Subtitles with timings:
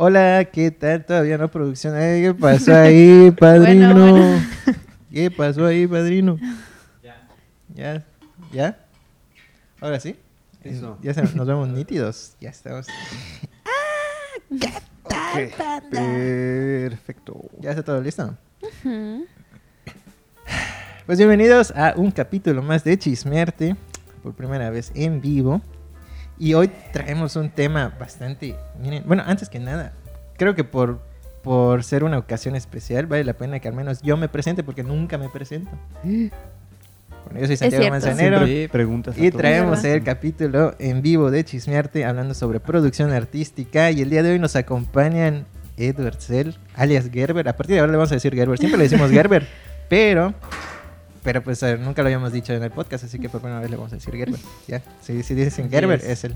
[0.00, 1.04] Hola, ¿qué tal?
[1.04, 1.96] Todavía no producción.
[1.96, 3.92] Ay, ¿Qué pasó ahí, padrino?
[3.94, 4.46] Bueno, bueno.
[5.12, 6.38] ¿Qué pasó ahí, padrino?
[7.02, 7.28] Ya.
[7.74, 8.04] ¿Ya?
[8.52, 8.78] ¿Ya?
[9.80, 10.14] ¿Ahora sí?
[10.62, 10.98] Eso.
[11.02, 12.36] Ya se- nos vemos nítidos.
[12.40, 12.86] Ya estamos.
[15.10, 15.54] Ok,
[15.90, 17.40] Perfecto.
[17.60, 18.36] ¿Ya está todo listo?
[21.06, 23.74] Pues bienvenidos a un capítulo más de Chismearte,
[24.22, 25.60] por primera vez en vivo.
[26.38, 28.54] Y hoy traemos un tema bastante...
[28.80, 29.92] Miren, bueno, antes que nada,
[30.36, 31.00] creo que por,
[31.42, 34.84] por ser una ocasión especial, vale la pena que al menos yo me presente, porque
[34.84, 35.70] nunca me presento.
[36.02, 37.90] Bueno, yo soy Santiago.
[37.90, 38.40] Manzanero.
[38.70, 43.90] Preguntas a Y traemos el capítulo en vivo de Chismearte, hablando sobre producción artística.
[43.90, 45.44] Y el día de hoy nos acompañan
[45.76, 47.48] Edward Zell, alias Gerber.
[47.48, 48.58] A partir de ahora le vamos a decir Gerber.
[48.58, 49.46] Siempre le decimos Gerber,
[49.88, 50.34] pero...
[51.28, 53.68] Pero pues eh, nunca lo habíamos dicho en el podcast, así que por primera vez
[53.68, 54.40] le vamos a decir Gerber.
[54.66, 56.06] Ya, si, si dicen Así Gerber, es.
[56.06, 56.34] es el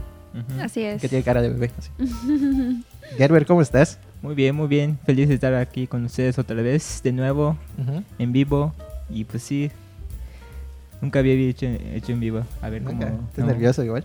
[0.60, 1.00] Así es.
[1.00, 1.70] que tiene cara de bebé.
[1.78, 1.90] así.
[3.16, 3.98] Gerber, ¿cómo estás?
[4.20, 4.98] Muy bien, muy bien.
[5.06, 7.56] Feliz de estar aquí con ustedes otra vez, de nuevo,
[8.18, 8.74] en vivo.
[9.08, 9.70] Y pues sí,
[11.00, 11.64] nunca había hecho,
[11.94, 12.42] hecho en vivo.
[12.60, 12.92] A ver cómo...
[13.00, 13.14] Nunca.
[13.30, 13.46] ¿Estás no.
[13.46, 14.04] nervioso igual?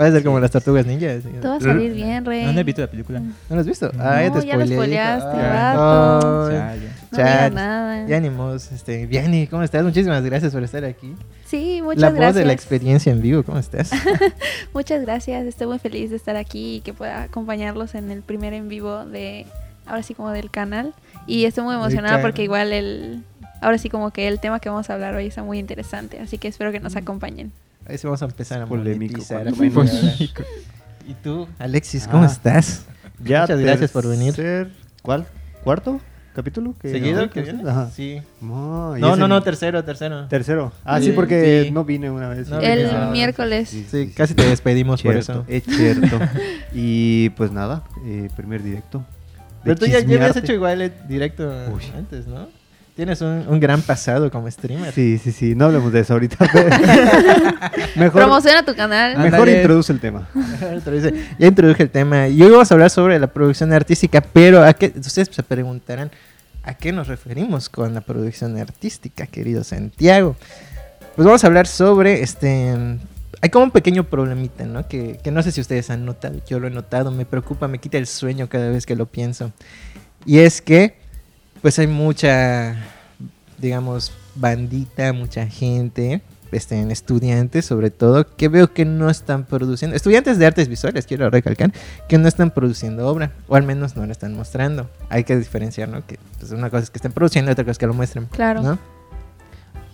[0.00, 1.10] Va a ser como las tortugas ninja.
[1.12, 1.28] así.
[1.42, 2.44] Todo va a salir bien, Rey.
[2.44, 3.18] No, no he visto la película.
[3.20, 3.90] ¿No lo has visto?
[3.92, 4.76] No, Ah, ya te ya lo spoileé.
[4.76, 5.80] spoileaste, vato.
[6.50, 6.50] no.
[6.50, 6.80] Chale.
[7.10, 7.26] No Chat.
[7.26, 8.06] digas nada.
[8.06, 9.82] Ya ánimos, este, Vianney, ¿cómo estás?
[9.82, 11.14] Muchísimas gracias por estar aquí.
[11.46, 12.34] Sí, muchas la voz gracias.
[12.36, 13.90] de la experiencia en vivo, ¿cómo estás?
[14.74, 15.46] Muchas gracias.
[15.46, 19.04] Estoy muy feliz de estar aquí y que pueda acompañarlos en el primer en vivo
[19.06, 19.46] de,
[19.86, 20.94] ahora sí como del canal.
[21.26, 23.22] Y estoy muy emocionada porque igual el,
[23.62, 26.20] ahora sí como que el tema que vamos a hablar hoy está muy interesante.
[26.20, 27.50] Así que espero que nos acompañen.
[27.88, 29.48] Ahí sí vamos a empezar a Polémico, monetizar.
[29.48, 30.14] ahora.
[31.08, 32.26] ¿Y tú, Alexis, cómo Ah.
[32.26, 32.84] estás?
[33.24, 34.70] Ya Muchas gracias por venir.
[35.02, 35.26] ¿Cuál?
[35.64, 36.00] ¿Cuarto
[36.34, 36.74] capítulo?
[36.80, 37.34] que ¿Seguido grabamos?
[37.34, 37.66] que vienes?
[37.66, 37.90] Ajá.
[37.90, 38.20] Sí.
[38.40, 40.28] No, No, no, el no, tercero, tercero.
[40.28, 40.72] Tercero.
[40.84, 41.70] Ah, sí, Sí, porque sí.
[41.72, 42.48] no vine una vez.
[42.48, 43.70] No el miércoles.
[43.70, 45.44] Sí, casi te despedimos por eso.
[45.48, 46.18] es cierto.
[46.74, 49.04] y pues nada, eh, primer directo.
[49.64, 51.82] Pero tú ya, ya habías hecho igual el directo Uy.
[51.96, 52.48] antes, ¿no?
[52.98, 54.92] Tienes un, un gran pasado como streamer.
[54.92, 56.36] Sí, sí, sí, no hablemos de eso ahorita.
[57.94, 59.16] mejor Promociona tu canal.
[59.16, 59.58] Mejor Ándale.
[59.58, 60.28] introduce el tema.
[61.38, 62.26] Ya introduje el tema.
[62.26, 64.92] Y hoy vamos a hablar sobre la producción artística, pero ¿a qué?
[64.96, 66.10] ustedes se preguntarán,
[66.64, 70.34] ¿a qué nos referimos con la producción artística, querido Santiago?
[71.14, 72.98] Pues vamos a hablar sobre este...
[73.40, 74.88] Hay como un pequeño problemita, ¿no?
[74.88, 77.78] Que, que no sé si ustedes han notado, yo lo he notado, me preocupa, me
[77.78, 79.52] quita el sueño cada vez que lo pienso.
[80.26, 80.96] Y es que,
[81.62, 82.76] pues hay mucha,
[83.58, 89.96] digamos, bandita, mucha gente, este, en estudiantes sobre todo, que veo que no están produciendo,
[89.96, 91.72] estudiantes de artes visuales, quiero recalcar,
[92.08, 94.88] que no están produciendo obra, o al menos no la están mostrando.
[95.10, 96.06] Hay que diferenciar, ¿no?
[96.06, 98.26] Que pues, una cosa es que estén produciendo y otra cosa es que lo muestren.
[98.26, 98.62] Claro.
[98.62, 98.78] ¿no?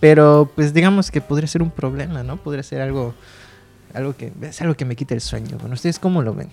[0.00, 2.36] Pero pues digamos que podría ser un problema, ¿no?
[2.36, 3.14] Podría ser algo,
[3.94, 5.56] algo que, es algo que me quita el sueño.
[5.58, 6.48] Bueno, ¿ustedes cómo lo ven?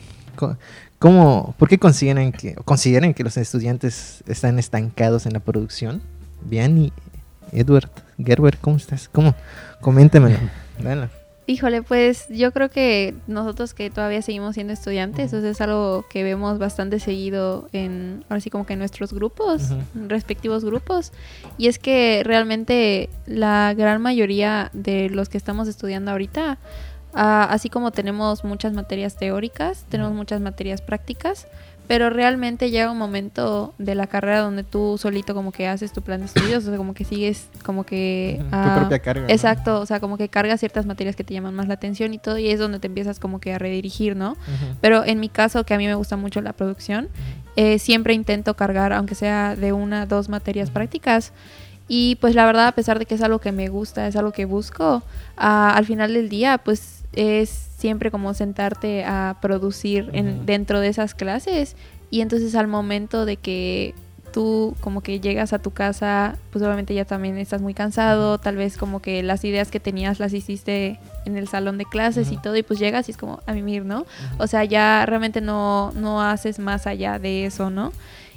[0.99, 6.01] ¿Cómo, ¿Por qué consideran que, consideran que los estudiantes están estancados en la producción?
[6.43, 6.93] Bien, y
[7.51, 9.09] Edward, Gerber, ¿cómo estás?
[9.09, 9.35] ¿Cómo?
[9.81, 10.37] Coméntemelo.
[10.79, 11.09] Dale.
[11.47, 16.23] Híjole, pues yo creo que nosotros que todavía seguimos siendo estudiantes, eso es algo que
[16.23, 19.63] vemos bastante seguido en, ahora sí como que en nuestros grupos,
[20.07, 21.11] respectivos grupos,
[21.57, 26.59] y es que realmente la gran mayoría de los que estamos estudiando ahorita,
[27.13, 31.47] ah, así como tenemos muchas materias teóricas, tenemos muchas materias prácticas,
[31.87, 36.01] pero realmente llega un momento de la carrera donde tú solito como que haces tu
[36.01, 38.41] plan de estudios, o sea, como que sigues como que...
[38.51, 39.27] Ah, tu propia carga.
[39.27, 39.33] ¿no?
[39.33, 42.17] Exacto, o sea, como que cargas ciertas materias que te llaman más la atención y
[42.17, 44.31] todo, y es donde te empiezas como que a redirigir, ¿no?
[44.31, 44.75] Ujú.
[44.79, 47.09] Pero en mi caso, que a mí me gusta mucho la producción,
[47.57, 50.75] eh, siempre intento cargar, aunque sea de una, dos materias Ujú.
[50.75, 51.33] prácticas.
[51.89, 54.31] Y pues la verdad, a pesar de que es algo que me gusta, es algo
[54.31, 55.03] que busco,
[55.35, 60.87] ah, al final del día, pues es siempre como sentarte a producir en, dentro de
[60.87, 61.75] esas clases.
[62.09, 63.93] Y entonces al momento de que
[64.31, 68.55] tú como que llegas a tu casa, pues obviamente ya también estás muy cansado, tal
[68.55, 72.37] vez como que las ideas que tenías las hiciste en el salón de clases y
[72.37, 74.05] todo, y pues llegas y es como a mimir, ¿no?
[74.37, 77.91] O sea, ya realmente no, no haces más allá de eso, ¿no?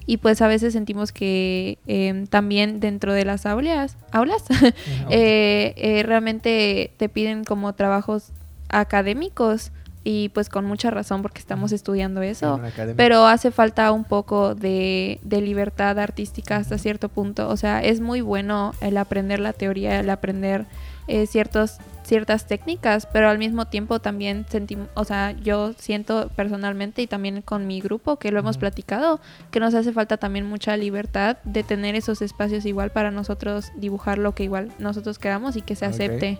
[0.06, 4.44] Y pues a veces sentimos que em, también dentro de las aulas, aulas
[5.10, 8.30] eh, eh, realmente te piden como trabajos
[8.68, 9.72] académicos
[10.04, 12.60] y pues con mucha razón porque estamos estudiando eso.
[12.96, 17.48] Pero hace falta un poco de, de libertad artística hasta cierto punto.
[17.48, 20.66] O sea, es muy bueno el aprender la teoría, el aprender
[21.06, 27.02] eh, ciertos, ciertas técnicas, pero al mismo tiempo también sentimos, o sea, yo siento personalmente
[27.02, 29.20] y también con mi grupo que lo hemos platicado,
[29.50, 34.16] que nos hace falta también mucha libertad de tener esos espacios igual para nosotros dibujar
[34.16, 36.38] lo que igual nosotros queramos y que se acepte.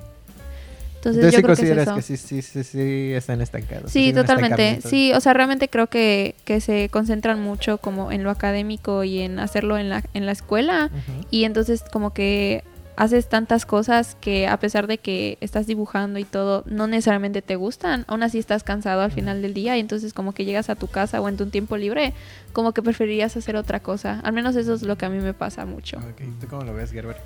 [1.05, 1.97] Entonces, Entonces, yo sí creo que es consideras eso.
[1.97, 3.93] que sí, sí, sí, sí están estancados.
[3.93, 4.81] Sí, totalmente.
[4.81, 9.21] Sí, o sea, realmente creo que, que se concentran mucho como en lo académico y
[9.21, 10.91] en hacerlo en la, en la escuela.
[11.31, 12.65] Y entonces como que
[12.97, 17.57] haces tantas cosas que a pesar de que estás dibujando y todo, no necesariamente te
[17.57, 20.77] gustan, aún así estás cansado al final del día y entonces como que llegas a
[20.77, 22.15] tu casa o en tu tiempo libre,
[22.53, 24.21] como que preferirías hacer otra cosa.
[24.21, 25.99] Al menos eso es lo que a mí me pasa mucho.
[25.99, 27.17] Ok, ¿Tú cómo lo ves, Gerber?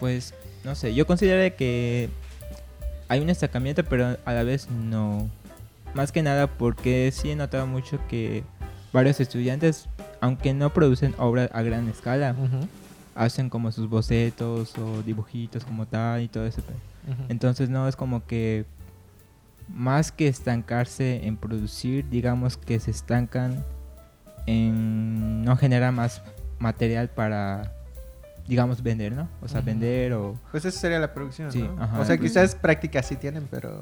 [0.00, 0.34] Pues,
[0.64, 2.10] no sé, yo considero que
[3.08, 5.28] hay un estancamiento, pero a la vez no.
[5.94, 8.44] Más que nada porque sí he notado mucho que
[8.92, 9.88] varios estudiantes,
[10.20, 12.34] aunque no producen obra a gran escala,
[13.14, 16.62] hacen como sus bocetos o dibujitos como tal y todo eso.
[17.28, 18.66] Entonces no es como que
[19.68, 23.64] más que estancarse en producir, digamos que se estancan
[24.46, 26.22] en no generar más
[26.58, 27.72] material para,
[28.48, 29.28] digamos, vender, ¿no?
[29.42, 29.66] O sea, Ujú.
[29.66, 31.80] vender o Pues eso sería la producción, Sí, ¿no?
[31.82, 32.00] ajá.
[32.00, 33.80] O sea, quizás prácticas sí tienen, pero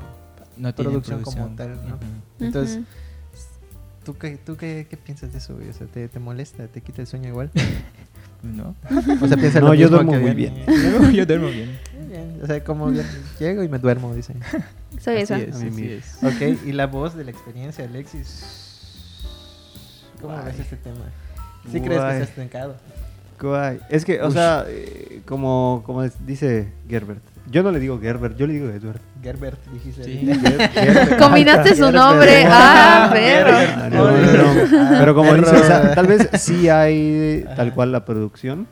[0.56, 1.44] no tienen Producción producción.
[1.44, 1.94] como tal, ¿no?
[1.94, 2.04] Ujú.
[2.40, 2.84] Entonces, Ujú.
[4.04, 5.54] ¿tú qué, tú qué, qué piensas de eso?
[5.54, 5.68] güey?
[5.68, 6.66] O sea, ¿te, te molesta?
[6.66, 7.50] ¿Te quita el sueño igual?
[8.42, 8.74] ¿No?
[9.22, 10.56] O sea, piensa No, lo yo mismo duermo que muy Diana.
[10.66, 11.12] bien.
[11.14, 11.78] Yo duermo bien.
[12.08, 13.06] Bien, O sea, como bien,
[13.40, 14.40] llego y me duermo, dicen.
[15.00, 15.38] Soy esa.
[15.38, 16.18] es, es.
[16.22, 18.44] Ok, y la voz de la experiencia, Alexis.
[20.20, 21.04] ¿Cómo ves este tema?
[21.64, 22.22] ¿Sí crees que Guay.
[22.22, 22.42] está
[23.90, 24.32] Es que, o Ush.
[24.34, 27.20] sea, eh, como, como dice Gerbert.
[27.48, 29.00] Yo no le digo Gerbert, yo le digo Edward.
[29.22, 30.02] Gerbert, dijiste.
[30.04, 30.28] Sí.
[30.28, 30.50] ahorita.
[30.50, 31.18] Ger- Gerbert.
[31.18, 31.94] Combinaste su Gerbert.
[31.94, 32.44] nombre.
[32.48, 33.46] Ah, Gerbert.
[33.56, 33.82] perro.
[33.82, 34.32] Ah, no, no,
[34.66, 34.78] no.
[34.80, 35.42] Ah, Pero como perro.
[35.52, 38.66] dice, o sea, tal vez sí hay tal cual la producción,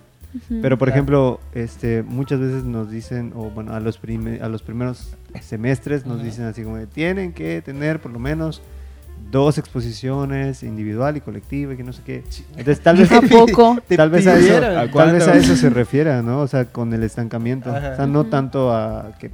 [0.61, 4.62] pero por ejemplo, este, muchas veces nos dicen, o bueno, a los, prime- a los
[4.62, 8.61] primeros semestres nos dicen así como, de, tienen que tener por lo menos
[9.35, 12.23] dos exposiciones, individual y colectiva, y que no sé qué.
[12.51, 13.11] Entonces tal vez...
[13.11, 13.79] ¿A poco?
[13.97, 14.71] Tal vez, a eso, pidieron.
[14.79, 15.45] ¿A tal vez a cuándo?
[15.45, 16.41] eso se refiere, ¿no?
[16.41, 17.75] O sea, con el estancamiento.
[17.75, 17.93] Ajá.
[17.93, 19.33] O sea, no tanto a que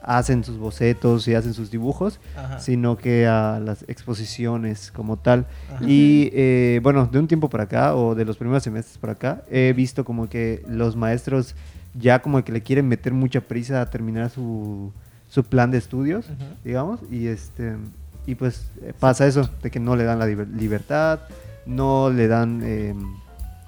[0.00, 2.60] hacen sus bocetos y hacen sus dibujos, Ajá.
[2.60, 5.44] sino que a las exposiciones como tal.
[5.74, 5.84] Ajá.
[5.86, 9.42] Y eh, bueno, de un tiempo para acá, o de los primeros semestres para acá,
[9.50, 11.54] he visto como que los maestros
[11.92, 14.92] ya como que le quieren meter mucha prisa a terminar su,
[15.28, 16.26] su plan de estudios,
[16.64, 17.76] digamos, y este
[18.26, 21.20] y pues eh, pasa eso, de que no le dan la liber- libertad,
[21.64, 22.60] no le dan...
[22.64, 22.94] eh,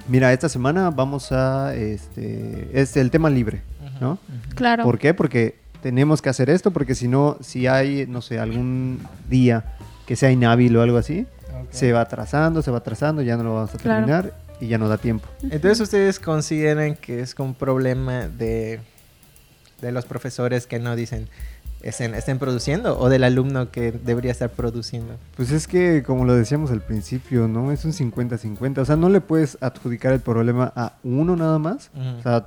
[0.08, 1.74] mira, esta semana vamos a...
[1.74, 3.62] Este, es el tema libre,
[4.00, 4.18] ¿no?
[4.54, 4.84] Claro.
[4.84, 5.14] ¿Por qué?
[5.14, 9.64] Porque tenemos que hacer esto, porque si no, si hay, no sé, algún día
[10.06, 11.26] que sea inhábil o algo así,
[11.70, 14.06] se va atrasando, se va atrasando, ya no lo vamos a Claro.
[14.06, 15.28] terminar y ya no da tiempo.
[15.42, 18.80] Entonces, ¿ustedes consideran que es un problema de,
[19.82, 21.28] de los profesores que no dicen
[21.82, 25.14] estén, estén produciendo o del alumno que debería estar produciendo?
[25.36, 27.72] Pues es que, como lo decíamos al principio, ¿no?
[27.72, 28.78] Es un 50-50.
[28.78, 31.90] O sea, no le puedes adjudicar el problema a uno nada más.
[32.18, 32.46] O sea,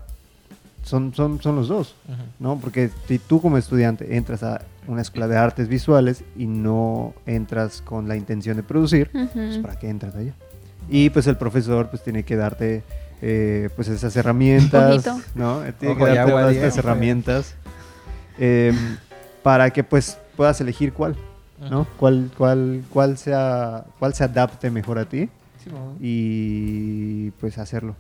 [0.84, 1.96] son, son, son los dos.
[2.40, 2.60] ¿no?
[2.60, 7.82] Porque si tú como estudiante entras a una escuela de artes visuales y no entras
[7.82, 9.58] con la intención de producir, pues.
[9.60, 10.34] ¿para qué entras allá?
[10.90, 12.84] Y pues el profesor pues tiene que darte
[13.22, 15.06] eh, pues esas herramientas.
[15.36, 15.62] ¿no?
[15.80, 17.56] Tiene Ojo que darte agua, estas herramientas
[18.40, 18.74] eh,
[19.44, 21.16] para que pues puedas elegir cuál,
[21.70, 21.86] ¿no?
[21.98, 25.30] Cuál, cuál, cuál, sea, cuál se adapte mejor a ti
[26.00, 27.96] y pues hacerlo.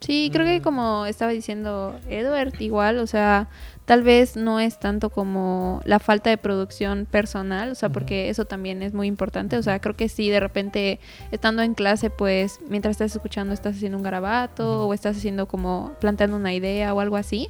[0.00, 0.62] Sí, creo que Mm.
[0.62, 3.48] como estaba diciendo Edward, igual, o sea,
[3.86, 8.44] tal vez no es tanto como la falta de producción personal, o sea, porque eso
[8.44, 11.00] también es muy importante, o sea, creo que sí, de repente,
[11.32, 15.92] estando en clase, pues, mientras estás escuchando, estás haciendo un garabato o estás haciendo como,
[15.98, 17.48] planteando una idea o algo así,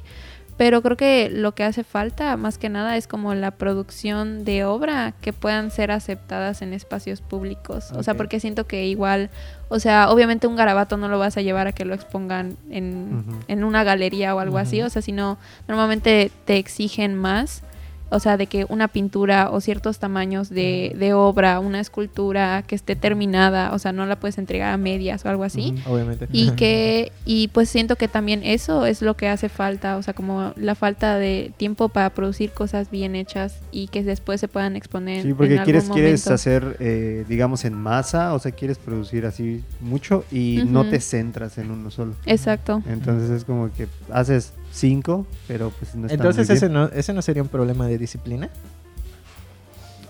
[0.57, 4.65] pero creo que lo que hace falta, más que nada, es como la producción de
[4.65, 7.91] obra que puedan ser aceptadas en espacios públicos.
[7.91, 9.29] O sea, porque siento que igual,
[9.69, 13.23] o sea, obviamente un garabato no lo vas a llevar a que lo expongan en,
[13.47, 14.81] en una galería o algo así.
[14.81, 15.37] O sea, sino
[15.67, 17.61] normalmente te exigen más.
[18.09, 22.75] O sea, de que una pintura o ciertos tamaños de, de obra, una escultura que
[22.75, 25.75] esté terminada, o sea, no la puedes entregar a medias o algo así.
[25.85, 26.27] Obviamente.
[26.31, 30.13] Y que, y pues siento que también eso es lo que hace falta, o sea,
[30.13, 34.75] como la falta de tiempo para producir cosas bien hechas y que después se puedan
[34.75, 35.23] exponer.
[35.23, 39.25] Sí, porque en quieres, algún quieres hacer, eh, digamos, en masa, o sea, quieres producir
[39.25, 42.13] así mucho y no te centras en uno solo.
[42.25, 42.81] Exacto.
[42.87, 46.79] Entonces es como que haces cinco, pero pues no están Entonces, muy ese bien.
[46.81, 48.49] no, ¿ese no sería un problema de disciplina?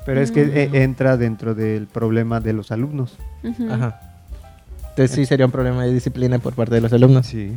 [0.06, 0.76] Pero es que eh, Mm.
[0.76, 3.18] entra dentro del problema de los alumnos.
[3.44, 3.70] Ujú.
[3.72, 4.02] Ajá.
[4.90, 7.28] Entonces sí sería un problema de disciplina por parte de los alumnos.
[7.28, 7.56] Sí.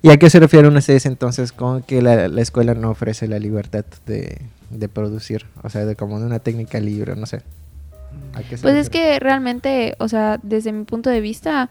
[0.00, 3.38] ¿Y a qué se refieren ustedes entonces con que la, la escuela no ofrece la
[3.38, 5.44] libertad de, de producir?
[5.62, 7.42] O sea, de como de una técnica libre, no sé.
[8.32, 11.68] ¿A qué se Pues es que realmente, o sea, desde mi punto de vista,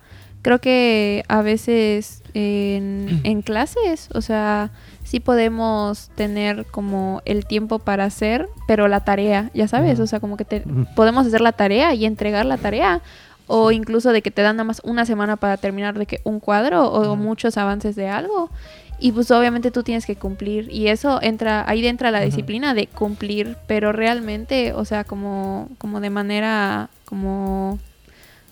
[0.48, 4.70] creo que a veces en, en clases, o sea,
[5.04, 10.22] sí podemos tener como el tiempo para hacer, pero la tarea, ya sabes, o sea,
[10.22, 10.63] como que te-
[10.96, 13.01] podemos hacer la tarea y entregar la tarea.
[13.48, 16.39] O incluso de que te dan nada más una semana para terminar de que un
[16.39, 18.50] cuadro o muchos avances de algo.
[19.00, 20.70] Y pues obviamente tú tienes que cumplir.
[20.72, 23.58] Y eso entra, ahí entra la disciplina de cumplir.
[23.68, 27.80] Pero realmente, o sea, como, como de manera, como,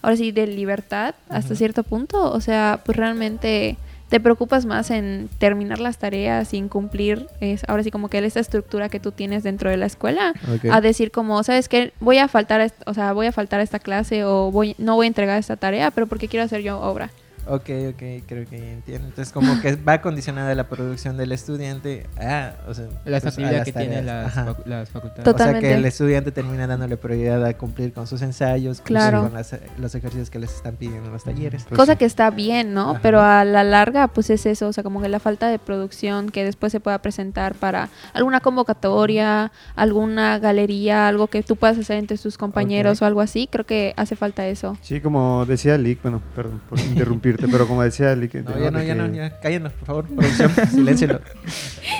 [0.05, 2.31] ahora sí, de libertad hasta cierto punto.
[2.31, 3.75] O sea, pues realmente
[4.09, 8.19] te preocupas más en terminar las tareas y en cumplir, es, ahora sí, como que
[8.19, 10.35] esa estructura que tú tienes dentro de la escuela
[10.71, 11.91] a decir como, ¿sabes qué?
[11.99, 14.93] Voy a faltar, a o sea, voy a faltar a esta clase o voy no
[14.93, 17.09] voy a entregar esta tarea, pero porque quiero hacer yo obra.
[17.47, 19.07] Ok, ok, creo que entiendo.
[19.07, 23.63] Entonces, como que va condicionada la producción del estudiante a, o sea, Las pues, a
[23.63, 25.21] que tienen las, facu- las facultades.
[25.21, 25.67] O sea, Totalmente.
[25.67, 29.21] que el estudiante termina dándole prioridad a cumplir con sus ensayos, cumplir Claro.
[29.23, 31.65] con las- los ejercicios que les están pidiendo en los talleres.
[31.69, 31.97] Pues Cosa sí.
[31.99, 32.91] que está bien, ¿no?
[32.91, 32.99] Ajá.
[33.03, 36.29] Pero a la larga, pues es eso, o sea, como que la falta de producción
[36.29, 41.97] que después se pueda presentar para alguna convocatoria, alguna galería, algo que tú puedas hacer
[41.97, 43.03] entre tus compañeros Ok.
[43.03, 44.77] o algo así, creo que hace falta eso.
[44.81, 46.79] Sí, como decía Lick, bueno, perdón por
[47.35, 48.59] interrumpirte, pero como decía Lick, No, ¿no?
[48.59, 49.39] ya no, de ya no, que- ya.
[49.39, 50.51] Cállenos, por favor, producción.
[50.71, 51.21] Siléncielo.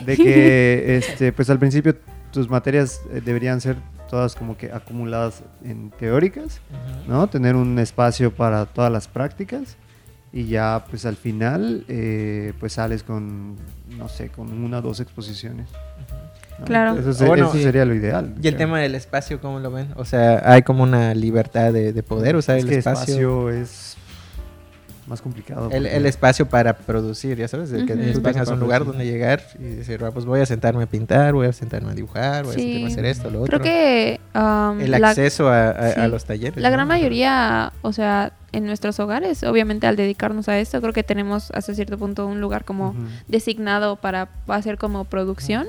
[0.05, 1.95] de que este pues al principio
[2.31, 3.77] tus materias eh, deberían ser
[4.09, 6.59] todas como que acumuladas en teóricas,
[7.07, 7.27] ¿no?
[7.27, 9.77] Tener un espacio para todas las prácticas
[10.33, 13.55] y ya pues al final eh, pues sales con
[13.97, 15.67] no sé, con una o dos exposiciones.
[16.59, 16.65] ¿no?
[16.65, 16.97] Claro.
[16.99, 18.35] Eso, se- Bueno, eso sería lo ideal.
[18.41, 19.89] Y el tema del espacio, ¿cómo lo ven?
[19.95, 23.49] O sea, hay como una libertad de, de poder usar es el que espacio.
[23.49, 23.94] espacio es
[25.07, 25.65] más complicado.
[25.71, 28.81] El, porque- el espacio para producir, ya sabes, de que tú Espacio tengas un lugar
[28.81, 28.99] producir.
[29.05, 31.93] donde llegar y decir, "Ah, pues voy a sentarme a pintar, voy a sentarme a
[31.93, 33.59] dibujar, voy a sentarme a hacer esto, lo otro.
[33.59, 35.99] Creo que um, el la- acceso a, a- sí.
[35.99, 36.57] a los talleres.
[36.57, 36.73] La ¿no?
[36.75, 41.51] gran mayoría, o sea, en nuestros hogares, obviamente al dedicarnos a esto, creo que tenemos
[41.51, 42.95] hasta cierto punto un lugar como
[43.27, 45.67] designado para hacer como producción.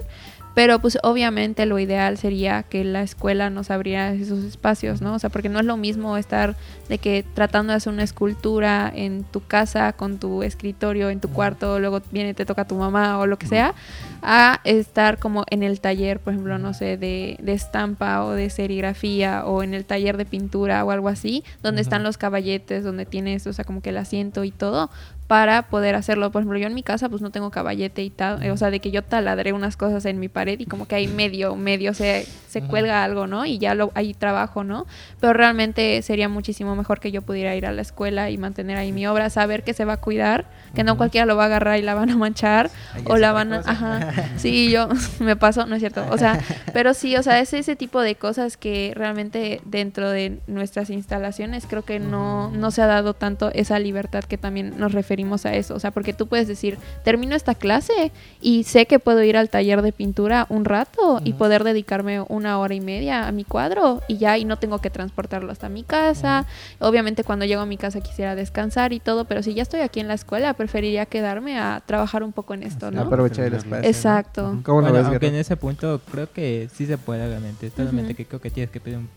[0.57, 5.13] Pero pues obviamente lo ideal sería que la escuela nos abriera esos espacios, ¿no?
[5.13, 6.57] O sea, porque no es lo mismo estar
[6.89, 11.29] de que tratando de hacer una escultura en tu casa con tu escritorio en tu
[11.29, 13.75] cuarto, luego viene y te toca tu mamá o lo que sea,
[14.23, 18.49] a estar como en el taller, por ejemplo, no sé, de, de estampa o de
[18.49, 23.05] serigrafía o en el taller de pintura o algo así, donde están los caballetes, donde
[23.05, 24.89] tienes, o sea, como que el asiento y todo,
[25.27, 26.31] para poder hacerlo.
[26.31, 28.71] Por ejemplo, yo en mi casa pues no tengo caballete y tal, eh, o sea,
[28.71, 31.95] de que yo taladré unas cosas en mi pared y como que ahí medio, medio
[31.95, 33.45] se, se cuelga algo, ¿no?
[33.45, 34.87] Y ya lo, ahí trabajo, ¿no?
[35.21, 38.93] Pero realmente sería muchísimo mejor que yo pudiera ir a la escuela y mantener ahí
[38.93, 41.79] mi obra, saber que se va a cuidar, que no cualquiera lo va a agarrar
[41.79, 43.59] y la van a manchar Ahí o la van a...
[43.59, 44.13] Ajá.
[44.37, 44.89] Sí, yo
[45.21, 46.05] me pasó, no es cierto.
[46.11, 46.39] O sea,
[46.73, 51.67] pero sí, o sea, es ese tipo de cosas que realmente dentro de nuestras instalaciones
[51.67, 55.55] creo que no, no se ha dado tanto esa libertad que también nos referimos a
[55.55, 55.75] eso.
[55.75, 59.49] O sea, porque tú puedes decir, termino esta clase y sé que puedo ir al
[59.49, 64.03] taller de pintura un rato y poder dedicarme una hora y media a mi cuadro
[64.09, 66.45] y ya, y no tengo que transportarlo hasta mi casa.
[66.81, 70.01] Obviamente cuando llego a mi casa quisiera descansar y todo, pero si ya estoy aquí
[70.01, 73.03] en la escuela, preferiría quedarme a trabajar un poco en esto, ¿no?
[73.03, 73.83] Aprovechar el espacio.
[73.83, 73.89] ¿no?
[73.89, 74.43] Exacto.
[74.65, 75.35] ¿Cómo lo Bueno, ves, aunque Guerrero?
[75.37, 77.71] en ese punto creo que sí se puede realmente.
[77.71, 78.17] Solamente Ujú.
[78.17, 79.09] que creo que tienes que pedir un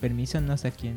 [0.00, 0.94] permiso, no sé a quién,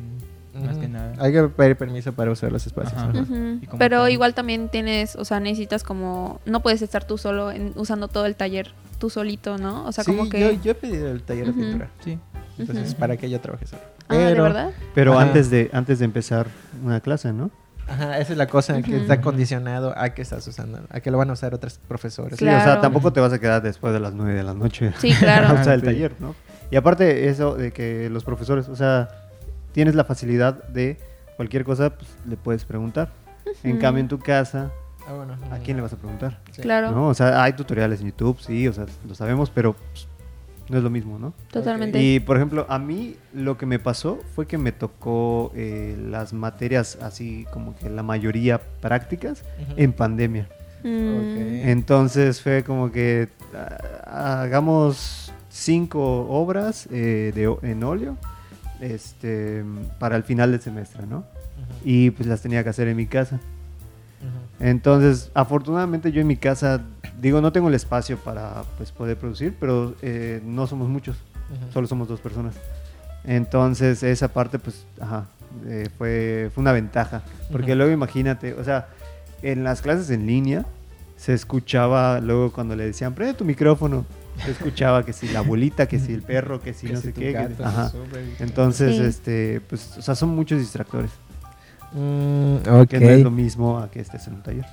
[0.53, 0.93] más que Ujú.
[0.93, 1.13] nada.
[1.19, 2.93] Hay que pedir permiso para usar los espacios.
[3.01, 3.09] Ajá.
[3.09, 3.77] ajá.
[3.77, 8.07] Pero igual también tienes, o sea, necesitas como, no puedes estar tú solo en- usando
[8.07, 9.85] todo el taller, tú solito, ¿no?
[9.85, 10.39] O sea, Sí, como que...
[10.39, 11.89] yo, yo he pedido el taller de pintura.
[12.03, 12.19] Sí.
[12.57, 13.81] Entonces, para que yo trabaje solo.
[14.09, 14.69] Ah, ¿de Pero- verdad?
[14.93, 15.21] Pero Ajá.
[15.23, 16.47] antes de antes de empezar
[16.83, 17.49] una clase, ¿no?
[17.87, 21.17] Ajá, esa es la cosa que está condicionado a que estás usando, a que lo
[21.17, 22.37] van a usar otros profesores.
[22.39, 24.93] Sí, o sea, tampoco te vas a quedar después de las 9 de la noche
[24.99, 25.47] Sí, claro.
[25.57, 25.85] a usar el Sí.
[25.87, 26.35] taller, ¿no?
[26.69, 29.09] Y aparte eso de que los profesores, o sea,
[29.71, 30.97] tienes la facilidad de
[31.35, 33.11] cualquier cosa, pues le puedes preguntar.
[33.63, 34.71] En cambio, en tu casa,
[35.07, 36.39] Ah, bueno, ¿a quién le vas a preguntar?
[36.51, 36.61] Sí.
[36.61, 37.07] Claro, ¿No?
[37.07, 40.07] O sea, hay tutoriales en YouTube, sí, o sea, lo sabemos, pero pues,
[40.69, 41.33] no es lo mismo, ¿no?
[41.51, 42.01] totalmente.
[42.01, 46.33] Y por ejemplo, a mí lo que me pasó fue que me tocó eh, las
[46.33, 49.43] materias así como que la mayoría prácticas
[49.75, 50.47] en pandemia.
[50.83, 51.67] Mm.
[51.67, 53.27] Entonces fue como que
[54.05, 58.17] ah, hagamos cinco obras eh, de, en óleo
[58.81, 59.63] este,
[59.99, 61.23] para el final del semestre, ¿no?
[61.85, 63.39] Y pues las tenía que hacer en mi casa.
[64.59, 66.81] Entonces, afortunadamente yo en mi casa,
[67.19, 71.17] digo, no tengo el espacio para pues, poder producir, pero eh, no somos muchos,
[71.73, 72.55] solo somos dos personas.
[73.23, 75.25] Entonces, esa parte, pues, ajá,
[75.65, 77.23] eh, fue, fue una ventaja.
[77.51, 78.87] Porque luego imagínate, o sea,
[79.41, 80.65] en las clases en línea
[81.17, 84.05] se escuchaba luego cuando le decían, prende tu micrófono,
[84.45, 87.07] se escuchaba que si la abuelita, que si el perro, que si Que no si
[87.07, 87.31] sé qué.
[87.31, 87.91] que- ajá.
[88.39, 89.01] Entonces, Sí.
[89.03, 91.11] este, pues, o sea, son muchos distractores.
[91.93, 92.85] Mm.
[92.87, 94.65] Que no es lo mismo a que estés en un taller.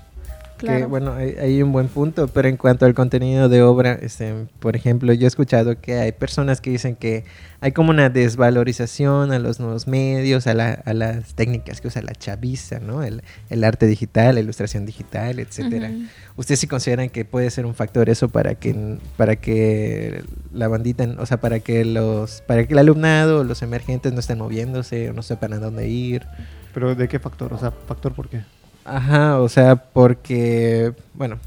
[0.59, 4.35] Que, bueno, hay, hay un buen punto, pero en cuanto al contenido de obra, este,
[4.59, 7.25] por ejemplo, yo he escuchado que hay personas que dicen que
[7.61, 12.03] hay como una desvalorización a los nuevos medios, a, la- a las técnicas que usa
[12.03, 13.03] la chaviza, ¿no?
[13.03, 15.89] El, el arte digital, la ilustración digital, etcétera.
[15.91, 16.03] Ujú.
[16.37, 20.23] ¿Ustedes sí consideran que puede ser un factor eso para que para que
[20.53, 24.39] la bandita, o sea, para que los para que el alumnado, los emergentes no estén
[24.39, 26.27] moviéndose o no sepan a dónde ir?
[26.75, 27.53] Pero ¿de qué factor?
[27.53, 28.43] O sea, ¿factor por qué?
[28.89, 31.39] Ajá, o sea, porque, bueno,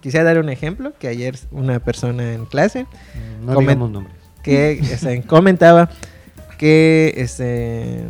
[0.00, 2.86] quisiera dar un ejemplo, que ayer una persona en clase
[3.42, 4.16] No digamos nombres.
[4.42, 5.90] que este, comentaba
[6.58, 8.04] que este,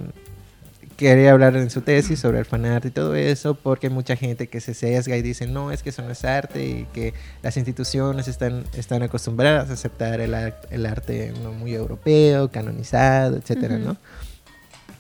[0.97, 4.49] quería hablar en su tesis sobre el fanart y todo eso, porque hay mucha gente
[4.49, 7.57] que se sesga y dice, no, es que eso no es arte y que las
[7.57, 10.35] instituciones están, están acostumbradas a aceptar el,
[10.71, 11.53] el arte ¿no?
[11.53, 13.79] muy europeo, canonizado, etcétera.
[13.79, 13.97] ¿no?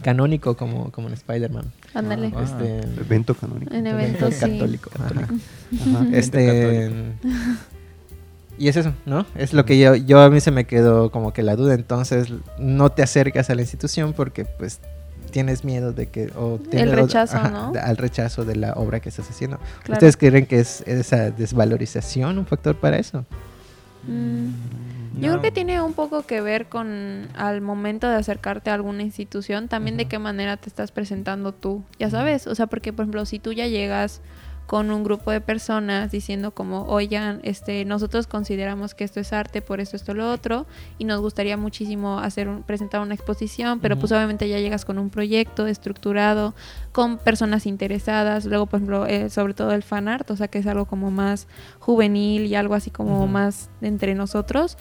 [0.02, 1.64] Canónico como, como en Spider-Man.
[1.94, 2.32] Ándale.
[2.34, 2.42] Ah.
[2.44, 3.72] Este, Evento canónico.
[3.74, 4.40] En evento sí.
[4.40, 4.90] católico.
[4.98, 5.10] ajá.
[5.10, 6.06] Ajá.
[6.12, 6.90] Este.
[8.56, 9.26] Y es eso, ¿no?
[9.34, 11.74] Es lo que yo, yo a mí se me quedó como que la duda.
[11.74, 14.80] Entonces, no te acercas a la institución porque, pues,
[15.30, 16.30] tienes miedo de que.
[16.36, 17.72] O o- rechazo, ¿no?
[17.82, 19.58] Al rechazo de la obra que estás haciendo.
[19.82, 19.94] Claro.
[19.94, 23.24] ¿Ustedes creen que es esa desvalorización un factor para eso?
[24.06, 24.46] Mm,
[25.14, 25.20] No.
[25.20, 29.02] Yo creo que tiene un poco que ver con al momento de acercarte a alguna
[29.04, 33.04] institución, también de qué manera te estás presentando tú, ya sabes, o sea, porque por
[33.04, 34.22] ejemplo, si tú ya llegas
[34.66, 39.60] con un grupo de personas diciendo como, oigan, este, nosotros consideramos que esto es arte
[39.60, 40.66] por esto, esto, lo otro,
[40.98, 44.98] y nos gustaría muchísimo hacer un- presentar una exposición, pero pues obviamente ya llegas con
[44.98, 46.54] un proyecto estructurado,
[46.92, 50.58] con personas interesadas, luego por ejemplo, eh, sobre todo el fan art, o sea que
[50.58, 51.46] es algo como más
[51.78, 54.76] juvenil y algo así como más entre nosotros.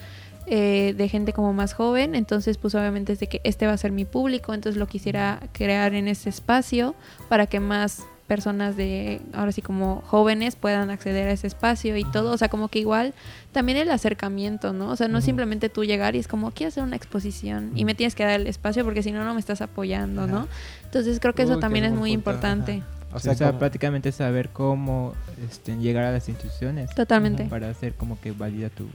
[0.46, 3.78] eh, de gente como más joven, entonces pues obviamente es de que este va a
[3.78, 6.94] ser mi público, entonces lo quisiera crear en ese espacio
[7.30, 12.04] para que más personas de ahora sí como jóvenes puedan acceder a ese espacio y
[12.04, 13.12] todo, o sea, como que igual
[13.52, 14.88] también el acercamiento, ¿no?
[14.90, 15.26] O sea, no Ujú.
[15.26, 18.40] simplemente tú llegar y es como quiero hacer una exposición y me tienes que dar
[18.40, 20.48] el espacio porque si no no me estás apoyando, ¿no?
[20.84, 22.82] Entonces creo que eso también es muy punto, importante.
[22.82, 23.16] ajá.
[23.16, 25.14] O sea, como- prácticamente saber cómo
[25.48, 27.44] este, llegar a las instituciones Totalmente.
[27.44, 28.88] para hacer como que valida tu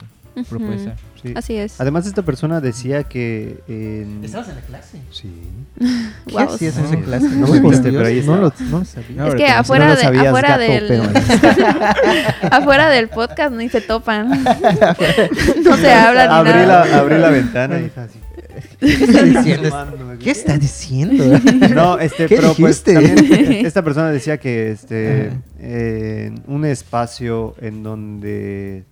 [0.49, 0.95] Propuesta.
[1.21, 1.33] Sí.
[1.35, 1.81] Así es.
[1.81, 3.59] Además, esta persona decía que.
[3.67, 4.99] en- en la clase?
[5.11, 5.29] Sí.
[6.27, 6.53] ¿Qué Guau.
[6.53, 7.27] hacías en esa No, clase?
[7.29, 8.69] no me Dios, pero ahí no lo, estaba.
[8.69, 9.15] no lo sabía.
[9.17, 11.03] No, Es que afuera, no de, sabías, afuera gato, del pero-
[12.51, 14.29] afuera del podcast ni se topan.
[15.63, 16.85] no se habla ni abrí, nada.
[16.85, 18.19] la, abrí la ventana y está así.
[18.79, 20.17] ¿Qué está diciendo?
[20.23, 21.39] ¿Qué está diciendo?
[21.73, 25.31] No, este, ¿Qué pero pues también esta persona decía que este
[26.47, 28.83] un espacio en donde,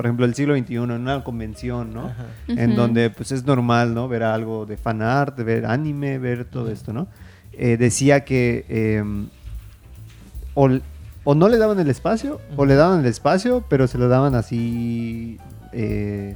[0.00, 2.06] por ejemplo, el siglo XXI, en una convención, ¿no?
[2.06, 2.24] Ajá.
[2.48, 4.08] En donde pues es normal, ¿no?
[4.08, 7.06] Ver algo de fan art, ver anime, ver todo esto, ¿no?
[7.52, 9.04] Eh, decía que eh,
[10.54, 14.34] o, no le daban el espacio, o le daban el espacio, pero se lo daban
[14.34, 15.38] así,
[15.74, 16.34] eh,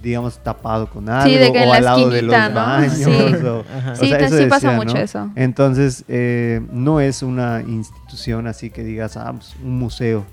[0.00, 2.54] digamos, tapado con algo, Sí, de que en o la al lado de los ¿no?
[2.54, 3.04] baños, Sí.
[3.46, 3.92] o- Ajá.
[3.92, 5.00] o Sí, sea, te- eso sí pasa decía, mucho ¿no?
[5.00, 5.30] eso.
[5.34, 10.24] Entonces, eh, no es una institución así que digas, ah, pues, un museo,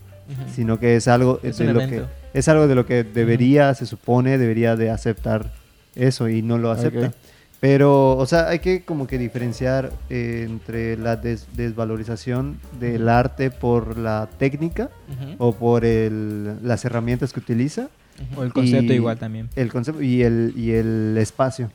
[0.54, 3.86] Sino que es algo Es de lo que es algo de lo que debería, se
[3.86, 5.52] supone, debería de aceptar
[5.96, 7.08] eso y no lo acepta.
[7.08, 7.14] Ok.
[7.60, 13.50] Pero, o sea, hay que como que diferenciar eh, entre la des- desvalorización del arte
[13.50, 15.36] por la técnica Ujú.
[15.40, 17.90] o por el- las herramientas que utiliza,
[18.36, 19.50] O el concepto Y- igual también.
[19.56, 21.72] el concepto y el, y el espacio.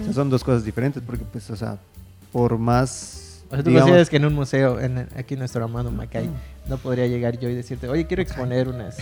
[0.00, 1.78] O sea, son dos cosas diferentes porque, pues, o sea,
[2.32, 3.29] por más...
[3.50, 6.30] O sea, tú digamos- consideras que en un museo, en, aquí nuestro amado Macay,
[6.68, 8.96] no podría llegar yo y decirte, oye, quiero exponer unas,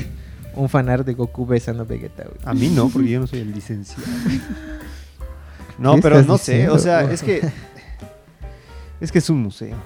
[0.54, 2.36] un fanar de Goku besando a Vegeta, güey.
[2.44, 4.02] A mí no, porque yo no soy el licenciado.
[5.78, 6.74] No, ¿Qué pero no sé, diciendo?
[6.74, 7.40] o sea, es que
[9.00, 9.76] es que es un museo.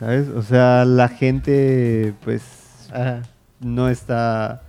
[0.00, 0.28] ¿Sabes?
[0.28, 2.42] O sea, la gente pues
[2.90, 3.20] Ajá.
[3.60, 4.62] no está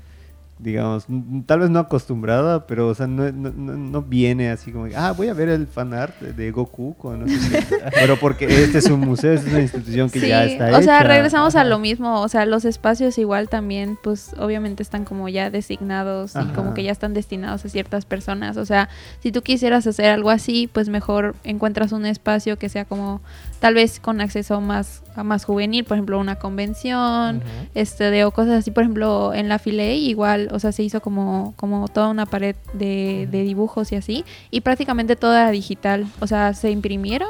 [0.66, 1.06] digamos,
[1.46, 5.28] tal vez no acostumbrada, pero o sea, no, no- no- viene así como, ah, voy
[5.30, 7.78] a ver el fanart de, Goku con no sé qué".
[7.94, 11.00] Pero porque este es un museo, es una institución que Sí, ya está o sea,
[11.00, 11.04] hecha.
[11.04, 15.50] regresamos a lo mismo, o sea, los espacios igual también, pues obviamente están como ya
[15.52, 18.90] designados y como que ya están destinados a ciertas personas, o sea,
[19.22, 23.22] si tú quisieras hacer algo así, pues mejor encuentras un espacio que sea como
[23.60, 27.42] tal vez con acceso más a más juvenil, por ejemplo, una convención,
[27.74, 31.02] este de o cosas así, por ejemplo, en la Filey igual, o sea, se hizo
[31.02, 36.06] como como toda una pared de, de dibujos y así, y prácticamente toda era digital,
[36.20, 37.30] o sea, se imprimieron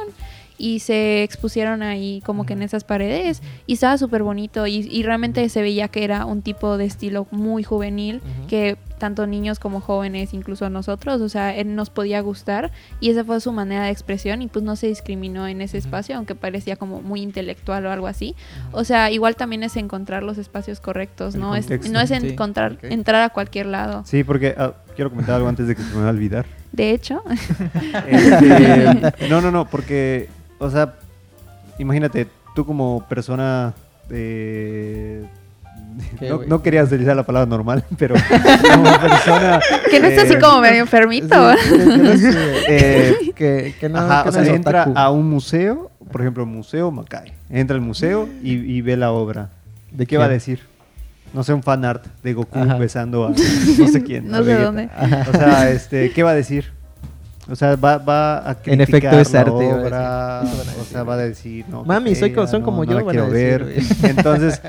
[0.58, 5.04] y se expusieron ahí como que en esas paredes y estaba súper bonito y, y
[5.04, 9.82] realmente se veía que era un tipo de estilo muy juvenil que tanto niños como
[9.82, 13.92] jóvenes, incluso nosotros, o sea, él nos podía gustar y esa fue su manera de
[13.92, 17.92] expresión y pues no se discriminó en ese espacio, aunque parecía como muy intelectual o
[17.92, 18.36] algo así.
[18.72, 22.16] O sea, igual también es encontrar los espacios correctos, no es no es Sí.
[22.16, 24.02] encontrar entrar a cualquier lado.
[24.08, 26.48] Sí, porque ah, quiero comentar algo antes de que se me va a olvidar.
[26.72, 27.22] De hecho,
[28.08, 30.96] Este, no, no, no, porque, o sea,
[31.78, 33.76] imagínate, tú como persona
[34.10, 35.45] eh, ¿Qué,
[36.48, 38.16] no, quería utilizar la palabra normal, pero
[38.74, 39.60] como persona...
[39.90, 41.54] que no está así eh, como medio enfermito.
[41.58, 42.24] Sí, que- no es,
[42.68, 44.98] eh, que, que no, Ajá, que o no sea, es entra otaku.
[45.00, 47.34] a un museo, por ejemplo, Museo Macay.
[47.50, 49.50] Entra al museo y, y ve la obra.
[49.92, 50.60] ¿De qué va a decir?
[51.34, 52.78] No sé, un fan art de Goku Ajá.
[52.78, 54.30] besando a no sé quién.
[54.30, 54.64] No a sé Vegeta.
[54.66, 54.90] dónde.
[55.30, 56.72] O sea, este, ¿qué va a decir?
[57.50, 60.42] O sea, va, va a criticar En efecto es arte, obra,
[60.82, 63.10] o sea, va a decir, no, Mami, soy son no, como no yo, la van
[63.10, 63.74] a quiero decir, ver.
[64.02, 64.12] güey.
[64.12, 64.62] Entonces,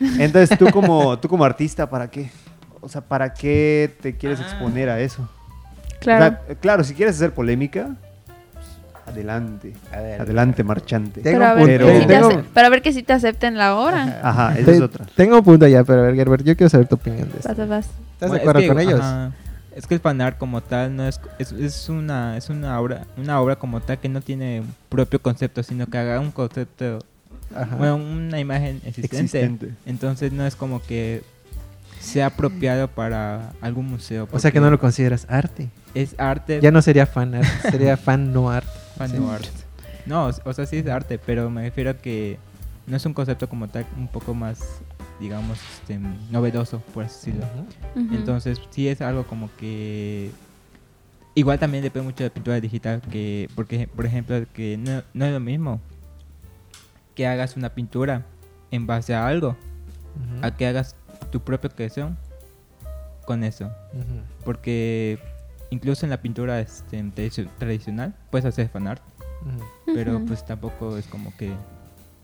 [0.00, 2.30] entonces tú como, tú como artista, ¿para qué?
[2.80, 4.44] O sea, ¿para qué te quieres Ah.
[4.44, 5.28] exponer a eso?
[6.00, 6.36] Claro.
[6.42, 7.90] O sea, claro, si quieres hacer polémica,
[8.52, 8.66] pues,
[9.06, 9.72] adelante.
[9.92, 10.20] A ver.
[10.20, 11.20] Adelante, marchante.
[11.20, 14.20] Tengo pero a un ver, Tengo- para ver que sí te acepten la obra.
[14.22, 15.06] Ajá, esa Te- es otra.
[15.14, 17.54] Tengo un punto ya, pero a ver, Gerber, yo quiero saber tu opinión de esto.
[17.54, 17.86] Vas, vas.
[18.14, 19.00] ¿Estás Bueno, de acuerdo es que, con ellos?
[19.00, 19.32] ajá,
[19.76, 23.40] es que el fanart como tal no es, es, es una es una obra una
[23.40, 26.98] obra como tal que no tiene un propio concepto sino que haga un concepto
[27.54, 27.76] Ajá.
[27.76, 29.24] bueno una imagen existente.
[29.24, 29.70] Existente.
[29.86, 31.22] entonces no es como que
[32.00, 35.68] sea apropiado para algún museo o sea que porque no lo consideras arte.
[35.94, 38.66] es arte Ya no sería fan art, sería fan no art.
[38.96, 39.16] fan Sí.
[39.18, 39.46] no art.
[40.06, 42.38] no o- sea sí es arte pero me refiero a que
[42.86, 44.58] no es un concepto como tal un poco más
[45.20, 46.00] digamos este,
[46.32, 47.46] novedoso por así decirlo.
[48.12, 50.30] Entonces, sí es algo como que.
[51.36, 55.32] Igual también depende mucho de pintura digital, que porque por ejemplo, que no, no es
[55.32, 55.80] lo mismo
[57.14, 58.26] que hagas una pintura
[58.70, 59.56] en base a algo,
[60.42, 60.96] a que hagas
[61.30, 62.16] tu propia creación
[63.26, 63.70] con eso.
[64.44, 65.18] Porque
[65.70, 69.02] incluso en la pintura este, tradi- tradicional puedes hacer fanart,
[69.86, 71.52] pero pues tampoco es como que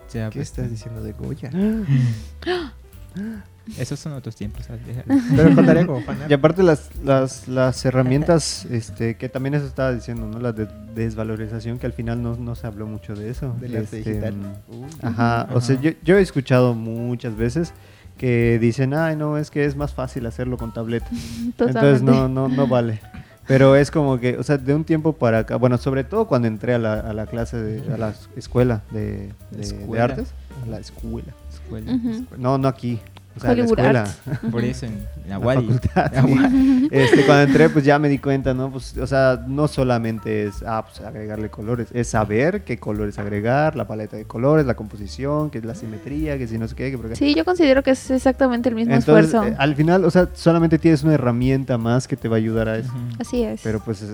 [0.06, 0.30] sea...
[0.30, 1.50] ¿Qué pues, estás diciendo de Goya?
[3.78, 4.66] Esos son otros tiempos.
[5.36, 6.02] Pero contaría como.
[6.28, 10.38] Y aparte las, las, las herramientas, este, que también eso estaba diciendo, ¿no?
[10.40, 13.54] La de desvalorización, que al final no, no se habló mucho de eso.
[13.60, 14.34] Del arte Este, digital.
[14.34, 14.86] mm, Uh.
[15.02, 17.74] Ajá, o sea, yo, yo he escuchado muchas veces
[18.16, 21.06] que dicen, ay, no, es que es más fácil hacerlo con tableta.
[21.44, 23.00] Entonces no, no, no vale.
[23.46, 26.48] Pero es como que, o sea, de un tiempo para acá, bueno, sobre todo cuando
[26.48, 30.04] entré a la, a la clase, de, a la escuela de, de- de Escuela.
[30.04, 30.28] artes,
[30.66, 31.32] a la escuela.
[31.68, 31.92] Escuela.
[32.36, 32.98] No, no aquí,
[33.36, 34.00] o sea, a la Hollywood escuela.
[34.00, 34.20] Arts.
[34.50, 36.88] Por eso en la facultad, sí.
[36.90, 38.70] Este, cuando entré, pues ya me di cuenta, ¿no?
[38.70, 43.76] Pues, o sea, no solamente es ah, pues, agregarle colores, es saber qué colores agregar,
[43.76, 46.90] la paleta de colores, la composición, que es la simetría, que si no sé qué,
[46.90, 47.16] que.
[47.16, 49.52] Sí, yo considero que es exactamente el mismo Entonces, esfuerzo.
[49.52, 52.68] eh, al final, o sea, solamente tienes una herramienta más que te va a ayudar
[52.68, 52.92] a eso.
[53.18, 53.60] Así es.
[53.62, 54.06] Pero pues eh,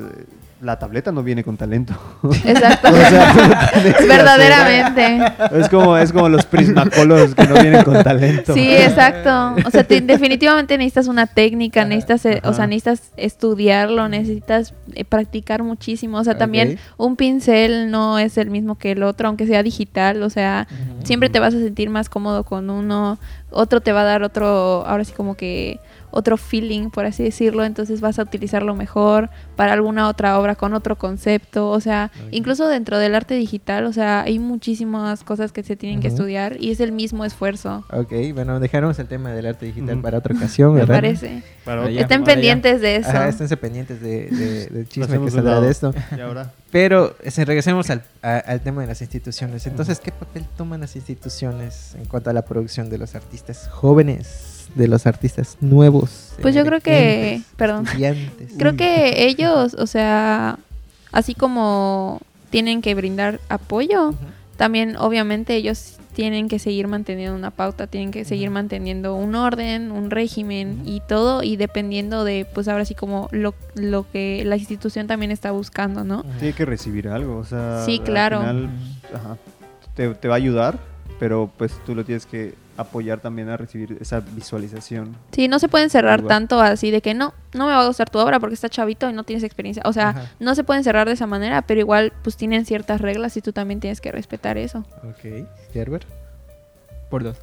[0.65, 1.95] la tableta no viene con talento.
[2.45, 2.89] Exacto.
[2.93, 3.71] O sea.
[4.09, 5.33] Verdaderamente.
[5.53, 8.55] Es como, es como los prismacolos que no vienen con talento.
[8.55, 9.55] Sí, exacto.
[9.67, 15.05] O sea, te- definitivamente necesitas una técnica, necesitas, eh, o sea, necesitas estudiarlo, necesitas eh,
[15.05, 16.19] practicar muchísimo.
[16.19, 20.23] O sea, también un pincel no es el mismo que el otro, aunque sea digital.
[20.23, 20.67] O sea,
[21.05, 23.19] siempre te vas a sentir más cómodo con uno,
[23.51, 25.79] otro te va a dar otro, ahora sí como que
[26.17, 30.73] otro feeling, por así decirlo, entonces vas a utilizarlo mejor para alguna otra obra con
[30.75, 35.63] otro concepto, o sea, incluso dentro del arte digital, o sea, hay muchísimas cosas que
[35.63, 39.47] se tienen que estudiar y es el mismo esfuerzo, Ok, bueno, dejaremos el tema del
[39.47, 40.95] arte digital para otra ocasión, me ¿verdad?
[40.97, 41.43] parece.
[41.65, 43.09] Para Estén pendientes de eso.
[43.09, 45.63] Ajá, esténse pendientes de, de- del chisme que lado.
[45.63, 45.95] de esto.
[46.17, 46.53] Y ahora.
[46.71, 49.67] Pero regresemos al, a- al tema de las instituciones.
[49.67, 54.54] Entonces, ¿qué papel toman las instituciones en cuanto a la producción de los artistas jóvenes,
[54.75, 56.33] de los artistas nuevos?
[56.43, 57.87] Pues yo creo que- perdón.
[58.59, 60.59] Creo que ellos, o sea,
[61.13, 64.15] así como tienen que brindar apoyo,
[64.57, 69.91] también obviamente ellos tienen que seguir manteniendo una pauta, tienen que seguir manteniendo un orden,
[69.91, 74.57] un régimen y todo, y dependiendo de, pues ahora sí como lo, lo que la
[74.57, 76.25] institución también está buscando, ¿no?
[76.39, 77.83] Tiene que recibir algo, o sea.
[77.85, 78.39] Sí, al claro.
[78.41, 78.71] final,
[79.13, 79.37] ajá,
[79.97, 80.79] te, te va a ayudar,
[81.19, 85.17] pero pues tú lo tienes que apoyar también a recibir esa visualización.
[85.33, 86.29] Sí, no se pueden cerrar Igual.
[86.29, 89.09] tanto así de que no, no me va a gustar tu obra porque está chavito
[89.09, 89.83] y no tienes experiencia.
[89.87, 90.31] O sea, Ajá.
[90.41, 93.53] no se pueden cerrar de esa manera, pero igual pues tienen ciertas reglas y tú
[93.53, 94.85] también tienes que respetar eso.
[95.05, 96.05] Ok, Gerber.
[97.11, 97.37] Por dos.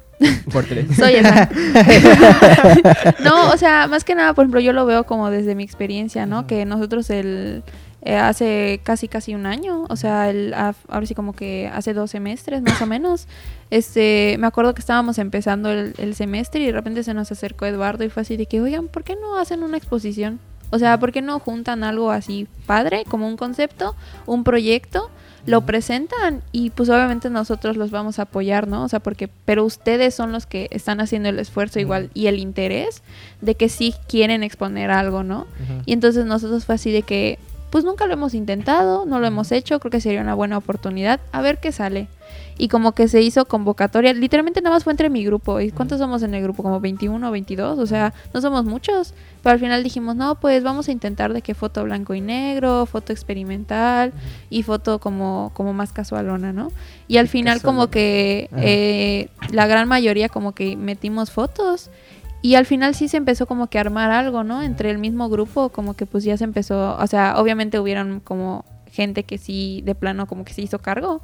[0.52, 0.86] Por tres.
[0.96, 1.48] Soy esa.
[3.24, 6.26] no, o sea, más que nada, por ejemplo, yo lo veo como desde mi experiencia,
[6.26, 6.46] ¿no?
[6.46, 7.62] Que nosotros el,
[8.04, 11.94] eh, hace casi casi un año, o sea, el, a- ahora sí como que hace
[11.94, 13.26] dos semestres más o menos.
[13.70, 17.64] Este, me acuerdo que estábamos empezando el, el semestre y de repente se nos acercó
[17.66, 20.40] Eduardo y fue así de que, oigan, ¿por qué no hacen una exposición?
[20.70, 23.94] O sea, ¿por qué no juntan algo así padre, como un concepto,
[24.26, 25.10] un proyecto,
[25.44, 28.84] lo presentan y pues obviamente nosotros los vamos a apoyar, ¿no?
[28.84, 32.38] O sea, porque, pero ustedes son los que están haciendo el esfuerzo igual y el
[32.38, 33.02] interés
[33.40, 35.46] de que sí quieren exponer algo, ¿no?
[35.84, 37.38] Y entonces nosotros fue así de que,
[37.72, 41.20] pues nunca lo hemos intentado, no lo hemos hecho, creo que sería una buena oportunidad,
[41.32, 42.06] a ver qué sale.
[42.58, 45.58] Y como que se hizo convocatoria, literalmente nada más fue entre mi grupo.
[45.58, 46.62] ¿Y cuántos somos en el grupo?
[46.62, 49.14] Como 21 o 22, o sea, no somos muchos.
[49.42, 52.84] Pero al final dijimos, no, pues vamos a intentar de que foto blanco y negro,
[52.84, 54.12] foto experimental
[54.50, 56.70] y foto como, como más casualona, ¿no?
[57.08, 61.88] Y al final como que eh, la gran mayoría como que metimos fotos
[62.42, 64.62] y al final sí se empezó como que a armar algo, ¿no?
[64.62, 68.64] Entre el mismo grupo como que pues ya se empezó, o sea, obviamente hubieron como
[68.90, 71.22] gente que sí de plano como que se hizo cargo,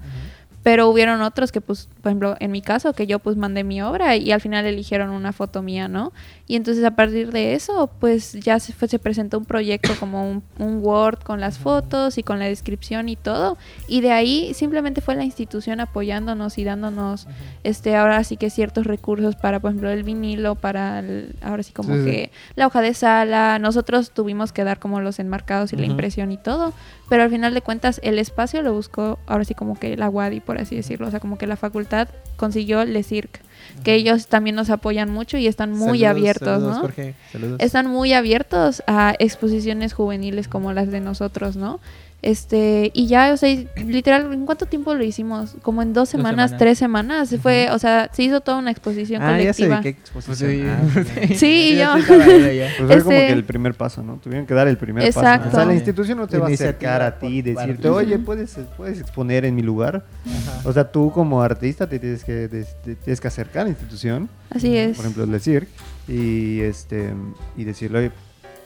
[0.68, 3.81] pero hubieron otros que pues, por ejemplo, en mi caso, que yo pues mandé mi
[3.81, 6.12] obra y al final eligieron una foto mía, ¿no?
[6.46, 10.31] Y entonces a partir de eso, pues ya se, fue, se presentó un proyecto como
[10.31, 13.57] un, un Word con las fotos y con la descripción y todo.
[13.87, 17.26] Y de ahí simplemente fue la institución apoyándonos y dándonos,
[17.64, 21.72] este, ahora sí que ciertos recursos para, por ejemplo, el vinilo, para, el- ahora sí
[21.72, 23.59] como Sí, que la hoja de sala.
[23.59, 25.92] Nosotros tuvimos que dar como los enmarcados y la Ujú.
[25.92, 26.74] impresión y todo.
[27.09, 30.40] Pero al final de cuentas, el espacio lo buscó, ahora sí como que la WADI,
[30.40, 31.07] por así decirlo.
[31.07, 33.40] O sea, como que la facultad consiguió Le Cirque.
[33.85, 36.81] Que ellos también nos apoyan mucho y están muy Saludos, abiertos, saludos, ¿no?
[36.81, 37.61] Jorge, saludos.
[37.61, 41.81] están muy abiertos a exposiciones juveniles como las de nosotros, ¿no?
[42.20, 45.54] Este, y ya, o sea, y literal, ¿en cuánto tiempo lo hicimos?
[45.62, 46.59] Como en dos semanas, semanas.
[46.59, 47.28] tres semanas.
[47.28, 49.83] Se Fue, o sea, se hizo toda una exposición ah, ya sé de colectiva.
[49.83, 50.90] qué Pues exposición.
[50.92, 51.35] sí, Ah.
[51.37, 51.92] Sí, yo.
[51.92, 52.68] ahí ya.
[52.76, 54.16] Pues fue como Este- que el primer paso, ¿no?
[54.16, 55.44] Tuvieron que dar el primer Exacto.
[55.44, 55.57] paso.
[55.57, 58.57] O sea, la institución no te va a acercar a ti y decirte, oye, puedes,
[58.76, 60.04] puedes exponer en mi lugar.
[60.26, 60.68] Ajá.
[60.68, 64.28] O sea, tú como artista te tienes que, te tienes que acercar a la institución,
[64.50, 64.96] Así es.
[64.96, 65.70] por ejemplo, el de Cirque,
[66.09, 67.14] y, este,
[67.57, 68.11] y decirle, oye,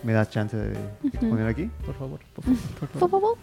[0.05, 1.71] me das chance de exponer aquí.
[1.87, 3.21] Por favor, por favor, por Po, favor.
[3.21, 3.39] po, po.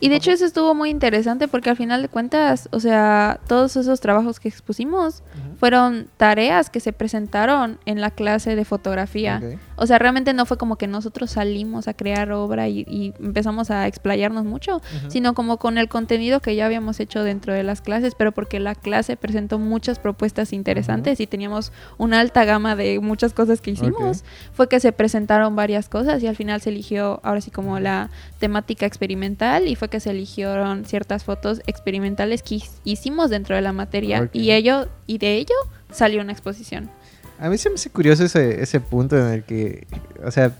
[0.00, 3.76] Y de hecho eso estuvo muy interesante porque al final de cuentas, o sea, todos
[3.76, 5.22] esos trabajos que expusimos.
[5.58, 9.40] Fueron tareas que se presentaron en la clase de fotografía.
[9.76, 13.70] O sea, realmente no fue como que nosotros salimos a crear obra y, y empezamos
[13.70, 17.80] a explayarnos mucho, sino como con el contenido que ya habíamos hecho dentro de las
[17.80, 23.00] clases, pero porque la clase presentó muchas propuestas interesantes y teníamos una alta gama de
[23.00, 27.20] muchas cosas que hicimos, fue que se presentaron varias cosas y al final se eligió
[27.22, 32.60] ahora sí como la temática experimental y fue que se eligieron ciertas fotos experimentales que
[32.84, 35.54] hicimos dentro de la materia y ello y de ello
[35.92, 36.90] salió una exposición.
[37.38, 39.86] A mí se me hace curioso ese, ese punto en el que,
[40.24, 40.52] o sea,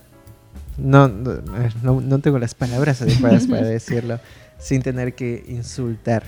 [0.77, 1.41] no, no,
[1.83, 4.19] no, no tengo las palabras adecuadas para decirlo
[4.59, 6.25] sin tener que insultar.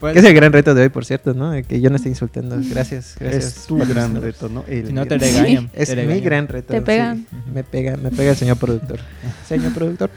[0.00, 1.52] Pues, que es el gran reto de hoy, por cierto, ¿no?
[1.66, 2.56] Que yo no esté insultando.
[2.70, 3.44] Gracias, gracias.
[3.44, 4.64] Es tu gran reto, ¿no?
[4.66, 5.70] El- si no te regañan.
[5.74, 6.72] Es te mi gran reto.
[6.72, 6.84] Te sí.
[6.84, 7.26] pegan.
[7.54, 8.98] Me pega, me pega el señor productor.
[9.46, 10.10] Señor productor.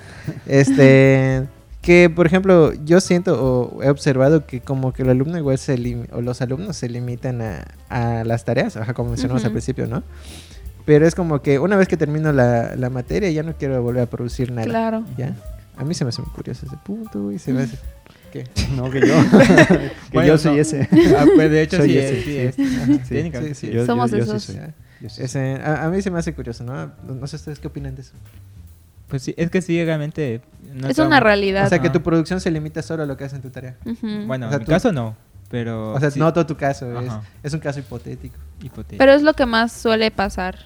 [0.47, 1.43] Este,
[1.85, 5.77] que por ejemplo, yo siento o he observado que como que el alumno igual se
[5.77, 9.53] lim- o los alumnos se limitan a, a las tareas, ajá, como mencionamos al Ujú.
[9.55, 10.03] principio, ¿no?
[10.85, 14.03] Pero es como que una vez que termino la, la materia ya no quiero volver
[14.03, 14.67] a producir nada.
[14.67, 15.03] Claro.
[15.17, 15.35] ¿Ya?
[15.77, 17.77] A mí se me hace muy curioso ese punto y se me hace...
[18.31, 18.43] ¿Qué?
[18.75, 19.07] No, que yo.
[19.69, 20.61] que Bueno, yo soy no.
[20.61, 20.89] ese.
[21.17, 22.37] Ah, pues de hecho Soy sí ese, es, sí sí.
[22.37, 22.55] es.
[22.55, 23.77] Sí, sí sí.
[23.77, 23.85] es.
[23.85, 24.43] Somos yo sí esos.
[24.43, 24.55] soy.
[25.01, 26.63] Yo Ese- a, a mí se me hace curioso.
[26.65, 28.11] No, no sé ustedes qué opinan de eso.
[29.07, 29.83] Pues sí, es que sí,
[30.73, 31.65] no es una realidad.
[31.65, 33.75] O sea, que tu producción se limita solo a lo que haces en tu tarea.
[34.25, 35.15] Bueno, O sea, en tú- caso no,
[35.49, 35.93] pero...
[35.93, 36.87] O sea, sí, no todo tu caso,
[37.43, 38.35] es, un caso hipotético.
[38.61, 38.97] hipotético.
[38.97, 40.57] Pero es lo que más suele pasar.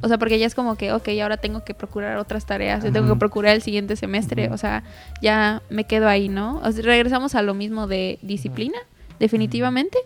[0.00, 2.90] O sea, porque ya es como que, ok, ahora tengo que procurar otras tareas, yo
[2.90, 4.82] tengo que procurar el siguiente semestre, o sea,
[5.20, 6.56] ya me quedo ahí, ¿no?
[6.64, 8.78] O sea, regresamos a lo mismo de disciplina,
[9.20, 9.98] definitivamente,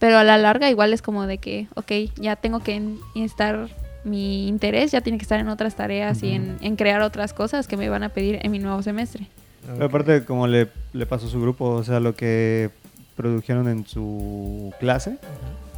[0.00, 3.68] pero a la larga igual es como de que, ok, ya tengo que estar,
[4.06, 7.66] mi interés ya tiene que estar en otras tareas y en, en crear otras cosas
[7.66, 9.26] que me van a pedir en mi nuevo semestre.
[9.66, 12.70] Pero aparte, como le, le pasó a su grupo, o sea, lo que
[13.16, 15.18] produjeron en su clase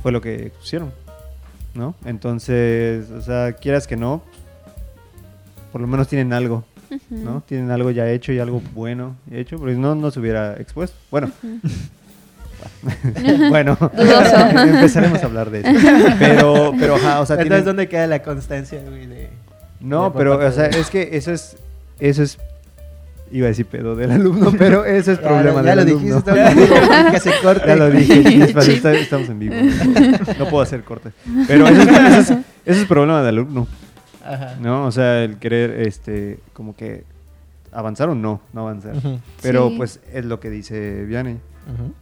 [0.03, 0.93] fue lo que pusieron,
[1.75, 1.95] ¿no?
[2.05, 4.23] Entonces, o sea, quieras que no,
[5.73, 6.65] por lo menos tienen algo.
[7.11, 7.43] ¿no?
[7.47, 10.97] Tienen algo ya hecho y algo bueno hecho, porque si no, no se hubiera expuesto.
[11.11, 11.31] Bueno,
[13.51, 15.71] bueno, empezaremos a hablar de eso.
[16.19, 19.07] Pero, pero, ajá, o sea, Entonces, tienen- ¿dónde queda la constancia, güey?
[19.07, 19.29] De...
[19.81, 21.57] No, de pero, o sea, de- es que eso es,
[22.01, 22.39] eso es,
[23.31, 25.99] iba a decir pedo del alumno, pero eso es Ya, problema ya del lo alumno.
[26.15, 27.67] dijiste, está bien, que se corte.
[27.67, 29.55] Ya lo dije, estamos en vivo.
[30.39, 31.11] No puedo hacer corte.
[31.47, 33.67] Pero eso es, eso es- eso es problema del alumno,
[34.25, 34.55] Ajá.
[34.61, 34.85] ¿no?
[34.87, 37.05] O sea, el querer, este, como que
[37.73, 38.21] ¿avanzaron?
[38.23, 38.99] No, no avanzaron.
[38.99, 39.75] Ujú, Pero Sí.
[39.77, 41.37] pues es lo que dice Vianney,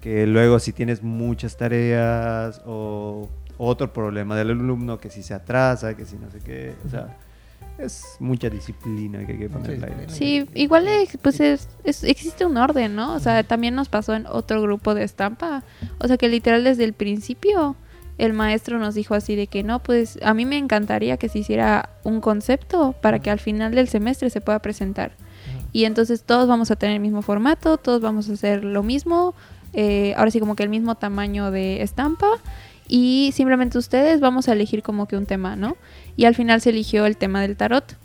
[0.00, 5.96] que luego si tienes muchas tareas o otro problema del alumno, que si se atrasa,
[5.96, 7.16] que si no sé qué, o sea,
[7.78, 10.04] es mucha disciplina que hay que ponerla ahí.
[10.08, 13.14] Sí, igual es- pues es, es- existe un orden, ¿no?
[13.14, 15.62] O sea, también nos pasó en otro grupo de estampa.
[15.98, 17.76] O sea, que literal desde el principio
[18.18, 21.40] el maestro nos dijo así de que no, pues a mí me encantaría que se
[21.40, 25.12] hiciera un concepto para que al final del semestre se pueda presentar.
[25.72, 29.34] Y entonces todos vamos a tener el mismo formato, todos vamos a hacer lo mismo,
[29.76, 32.26] eh, ahora sí como que el mismo tamaño de estampa
[32.88, 35.76] y simplemente ustedes vamos a elegir como que un tema, ¿no?
[36.16, 37.96] Y al final se eligió el tema del tarot.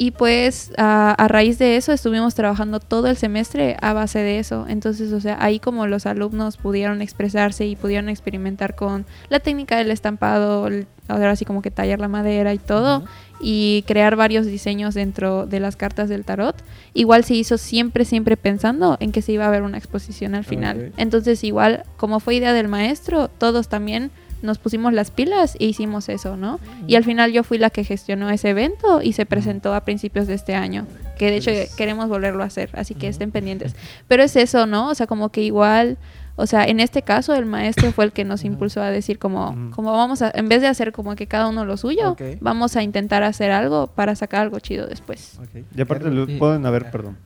[0.00, 4.38] Y pues a, a raíz de eso estuvimos trabajando todo el semestre a base de
[4.38, 4.64] eso.
[4.68, 9.76] Entonces, o sea, ahí como los alumnos pudieron expresarse y pudieron experimentar con la técnica
[9.76, 13.02] del estampado, el- ahora sí como que tallar la madera y todo,
[13.40, 16.54] y crear varios diseños dentro de las cartas del tarot,
[16.94, 20.44] igual se hizo siempre, siempre pensando en que se iba a haber una exposición al
[20.44, 20.92] final.
[20.96, 26.08] Entonces, igual, como fue idea del maestro, todos también nos pusimos las pilas e hicimos
[26.08, 26.60] eso, ¿no?
[26.86, 30.26] Y al final yo fui la que gestionó ese evento y se presentó a principios
[30.26, 30.86] de este año,
[31.18, 33.74] que de hecho Pues- queremos volverlo a hacer, así que estén pendientes.
[34.06, 34.88] Pero es eso, ¿no?
[34.90, 35.98] O sea, como que igual,
[36.36, 39.50] o sea, en este caso el maestro fue el que nos impulsó a decir como,
[39.50, 39.70] Ujú.
[39.74, 42.82] como vamos a, en vez de hacer como que cada uno lo suyo, vamos a
[42.82, 45.38] intentar hacer algo para sacar algo chido después.
[45.76, 47.16] Y aparte lo- pueden haber, perdón,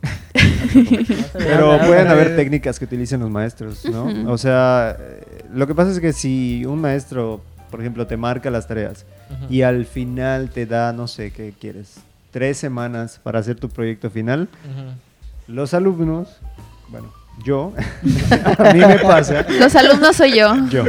[1.32, 4.30] Pero pueden haber técnicas que utilicen los maestros, ¿no?
[4.32, 8.50] O sea, eh, lo que pasa es que si un maestro, por ejemplo, te marca
[8.50, 9.04] las tareas
[9.50, 11.96] y al final te da, no sé, ¿qué quieres?
[12.30, 14.48] Tres semanas para hacer tu proyecto final,
[15.46, 16.28] los alumnos,
[16.88, 17.12] bueno,
[17.44, 17.72] yo,
[18.58, 20.54] a mí me pasa, Los alumnos soy yo.
[20.68, 20.84] yo,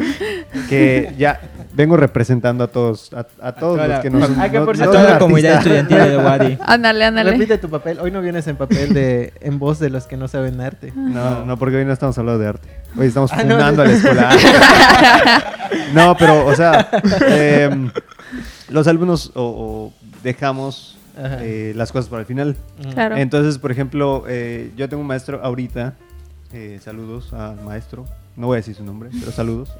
[0.69, 1.39] que ya
[1.79, 4.29] vengo representando a todos, a, a todos los que nos...
[4.37, 6.57] Ah, que por no- A toda la comunidad estudiantil de Wadi.
[6.65, 7.31] Ándale, ándale.
[7.31, 7.99] Repite tu papel.
[8.01, 10.91] Hoy no vienes en papel de en voz de los que no saben arte.
[10.93, 12.67] No, no, porque hoy no estamos hablando de arte.
[12.97, 13.89] Hoy estamos Ah, no, fundando no.
[13.89, 14.29] a la escuela.
[15.93, 16.89] no, pero, o sea,
[17.27, 17.89] em,
[18.69, 22.57] los alumnos o, o dejamos eh, las cosas para el final.
[22.93, 23.15] Claro.
[23.15, 25.93] Entonces, por ejemplo, eh, yo tengo un maestro ahorita.
[26.51, 28.05] eh, saludos al maestro.
[28.39, 29.69] No voy a decir su nombre, pero saludos.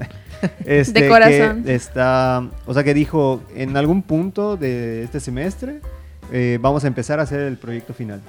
[0.64, 1.64] Este, De corazón.
[1.64, 5.82] que está, o sea, que dijo en algún punto de este semestre
[6.32, 8.22] eh, vamos a empezar a hacer el proyecto final,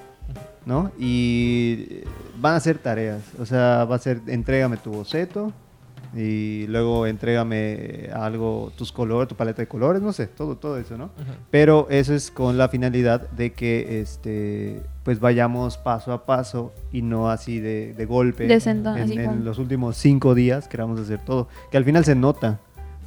[0.65, 0.91] ¿no?
[0.99, 2.03] Y eh,
[2.37, 5.53] van a ser tareas, o sea, va a ser entrégame tu boceto
[6.15, 10.97] y luego entrégame algo, tus colores, tu paleta de colores, no sé, todo, todo eso,
[10.97, 11.11] ¿no?
[11.49, 17.01] Pero eso es con la finalidad de que este pues vayamos paso a paso y
[17.01, 20.67] no así de, de golpe De sentón, en, así en como- los últimos cinco días
[20.67, 21.47] queramos hacer todo.
[21.71, 22.59] Que al final se nota,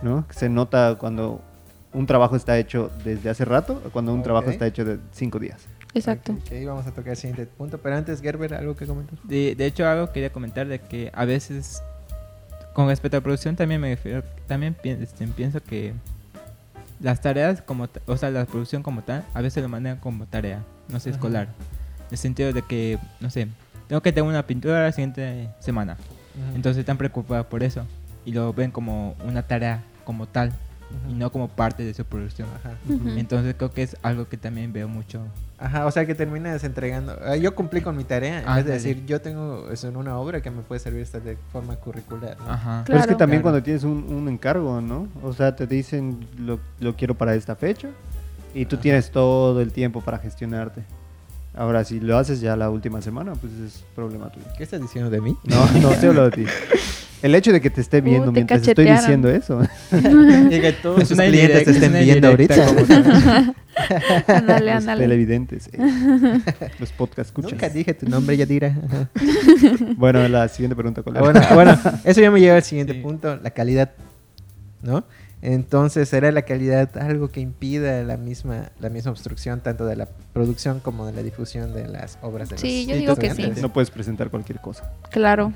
[0.02, 0.24] ¿no?
[0.30, 1.40] Se nota cuando
[1.92, 5.38] un trabajo está hecho desde hace rato o cuando un trabajo está hecho de cinco
[5.38, 5.66] días.
[5.94, 6.32] Exacto.
[6.32, 7.78] Ok, ok, vamos a tocar el siguiente punto.
[7.78, 9.16] Pero antes, Gerber, ¿algo que comentar?
[9.22, 11.80] De, de hecho, algo quería comentar de que a veces,
[12.74, 15.94] con respecto a producción, también me refiero, también este, pienso que
[17.00, 20.62] las tareas como, o sea, la producción como tal, a veces lo manejan como tarea,
[20.88, 21.16] no sé, Ajá.
[21.16, 21.48] escolar.
[22.00, 23.48] En el sentido de que, no sé,
[23.88, 25.96] tengo que tener una pintura la siguiente semana.
[26.54, 27.86] Entonces están preocupados por eso
[28.24, 30.52] y lo ven como una tarea como tal
[31.08, 32.48] y no como parte de su producción.
[32.56, 32.74] Ajá.
[33.16, 35.20] Entonces creo que es algo que también veo mucho.
[35.58, 37.16] Ajá, o sea que terminas entregando.
[37.24, 38.40] ah, Yo cumplí con mi tarea.
[38.40, 41.00] En Ah, vez de decir, yo tengo eso en una obra que me puede servir
[41.02, 42.36] esta de forma curricular.
[42.38, 42.50] ¿no?
[42.50, 42.82] Ajá.
[42.86, 43.18] Pero es que Claro.
[43.18, 43.52] también Claro.
[43.54, 45.08] cuando tienes un, un encargo, ¿no?
[45.22, 47.88] O sea, te dicen lo, lo quiero para esta fecha
[48.52, 48.82] y tú Ajá.
[48.82, 50.82] tienes todo el tiempo para gestionarte.
[51.56, 54.46] Ahora, si lo haces ya la última semana, pues es problema tuyo.
[54.58, 55.36] ¿Qué estás diciendo de mí?
[55.44, 56.50] No, no estoy hablando de ti.
[57.24, 59.62] El hecho de que te esté viendo Uh, te mientras estoy diciendo eso.
[59.92, 62.66] Y que todos una clientes te estén viendo ahorita.
[62.66, 62.80] como
[64.26, 65.00] Ándale, Los ándale.
[65.04, 65.78] televidentes, eh,
[66.78, 67.52] los podcast escuchas.
[67.52, 68.76] Nunca dije tu nombre, Yadira.
[69.96, 73.00] Bueno, la siguiente pregunta, ¿cuál bueno, bueno, eso ya me lleva al siguiente Sí.
[73.00, 73.92] punto, la calidad,
[74.82, 75.04] ¿no?
[75.40, 80.08] Entonces, ¿será la calidad algo que impida la misma, la misma obstrucción tanto de la
[80.34, 83.50] producción como de la difusión de las obras de Sí, los yo digo que sí.
[83.60, 84.92] No puedes presentar cualquier cosa.
[85.10, 85.52] Claro.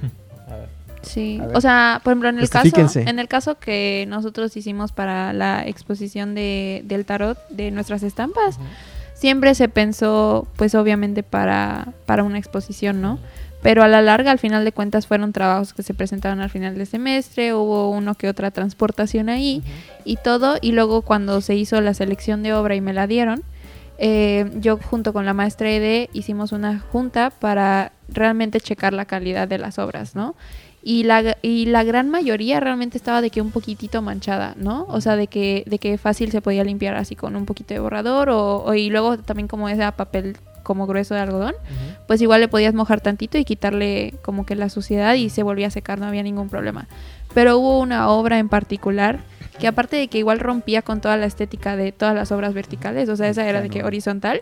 [0.49, 0.78] A ver.
[1.03, 5.33] Sí, o sea, por ejemplo, en el caso, en el caso que nosotros hicimos para
[5.33, 8.59] la exposición de, del tarot de nuestras estampas,
[9.15, 13.19] siempre se pensó, pues obviamente para, para una exposición, ¿no?
[13.63, 16.77] Pero a la larga, al final de cuentas, fueron trabajos que se presentaron al final
[16.77, 19.63] del semestre, hubo uno que otra transportación ahí
[20.05, 23.43] y todo, y luego cuando se hizo la selección de obra y me la dieron,
[23.99, 29.49] eh, yo junto con la maestra Ede hicimos una junta para realmente checar la calidad
[29.49, 30.37] de las obras, ¿no?
[30.91, 34.87] Y la, y la gran mayoría realmente estaba de que un poquitito manchada, ¿no?
[34.89, 37.81] O sea, de que, de que fácil se podía limpiar así con un poquito de
[37.81, 41.55] borrador o, o- y luego también como ese papel como grueso de algodón,
[42.07, 45.67] pues igual le podías mojar tantito y quitarle como que la suciedad y se volvía
[45.67, 46.89] a secar, no había ningún problema.
[47.35, 49.21] Pero hubo una obra en particular
[49.61, 53.11] que aparte de que igual rompía con toda la estética de todas las obras verticales,
[53.11, 54.41] o sea, esa era de que horizontal,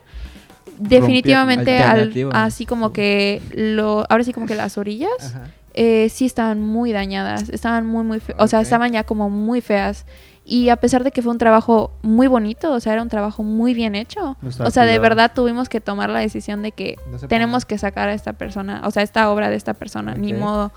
[0.78, 2.00] definitivamente al-
[2.34, 5.50] así como que lo ahora sí como que las orillas Ajá.
[5.76, 9.60] Eh, sí estaban muy dañadas, estaban muy, muy feas, o sea, estaban ya como muy
[9.60, 10.06] feas.
[10.48, 13.42] Y a pesar de que fue un trabajo muy bonito, o sea, era un trabajo
[13.42, 15.02] muy bien hecho, o sea, de cuidado.
[15.02, 17.68] verdad tuvimos que tomar la decisión de que No tenemos ponga.
[17.68, 20.38] que sacar a esta persona, o sea, esta obra de esta persona, ni Ok.
[20.38, 20.72] modo,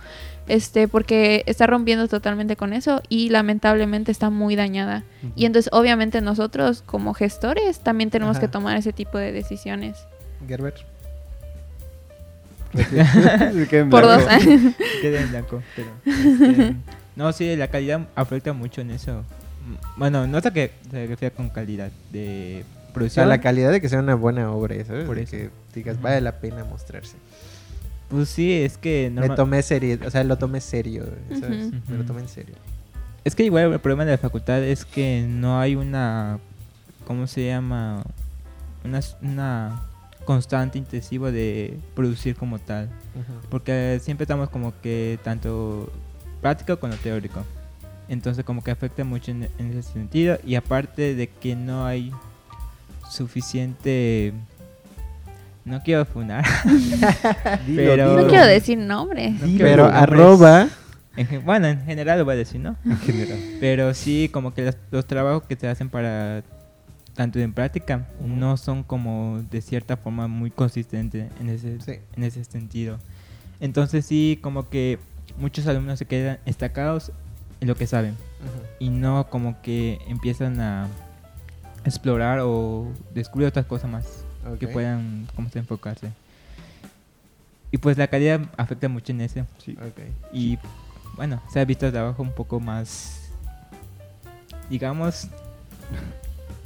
[0.47, 5.03] este, porque está rompiendo totalmente con eso y lamentablemente está muy dañada.
[5.35, 8.47] Y entonces, obviamente, nosotros como gestores también tenemos Ajá.
[8.47, 10.03] que tomar ese tipo de decisiones.
[10.47, 10.73] Gerber.
[13.89, 14.73] Por dos años.
[15.01, 16.75] Quedé en blanco, pero, este,
[17.15, 19.23] no, sí, la calidad afecta mucho en eso.
[19.97, 23.29] Bueno, no sé qué se refiere con calidad de O sea, producción.
[23.29, 25.05] la calidad de que sea una buena obra, ¿sabes?
[25.05, 25.31] Por eso.
[25.31, 27.15] que digas, vale la pena mostrarse.
[28.09, 31.05] Pues sí, es que Me tomé serio, o sea, lo tomé serio.
[31.29, 32.55] Me lo tomé en serio.
[33.23, 36.39] Es que igual el problema de la facultad es que no hay una,
[37.05, 38.01] ¿cómo se llama?
[38.83, 39.81] Una, una
[40.29, 42.87] constante intensivo de producir como tal.
[43.49, 45.91] Porque siempre estamos como que tanto
[46.39, 47.43] práctico como teórico.
[48.07, 50.37] Entonces como que afecta mucho en, en ese sentido.
[50.45, 52.11] Y aparte de que no hay
[53.09, 54.33] suficiente...
[55.65, 56.45] No quiero funar.
[57.65, 58.21] Pero- dilo.
[58.21, 59.31] No quiero decir nombres.
[59.31, 60.03] No quiero Pero nombres.
[60.03, 60.67] arroba...
[61.17, 62.75] En bueno, en general lo voy a decir, ¿no?
[62.85, 63.39] En general.
[63.59, 66.43] Pero sí, como que los, los trabajos que se hacen para
[67.19, 68.29] tanto en práctica Ujú.
[68.29, 71.99] no son como de cierta forma muy consistentes en ese, Sí.
[72.15, 72.97] en ese sentido.
[73.59, 74.99] Entonces sí, como que
[75.37, 77.11] muchos alumnos se quedan estancados
[77.59, 78.15] en lo que saben
[78.79, 80.87] y no como que empiezan a
[81.83, 84.05] explorar o descubrir otras cosas más
[84.57, 84.71] que Ok.
[84.71, 86.11] puedan como se enfocarse.
[87.69, 89.45] Y pues la calidad afecta mucho en eso.
[89.57, 89.73] Sí.
[89.73, 89.99] Ok.
[90.31, 90.57] Y
[91.17, 93.29] bueno, se ha visto el trabajo un poco más,
[94.69, 95.27] digamos,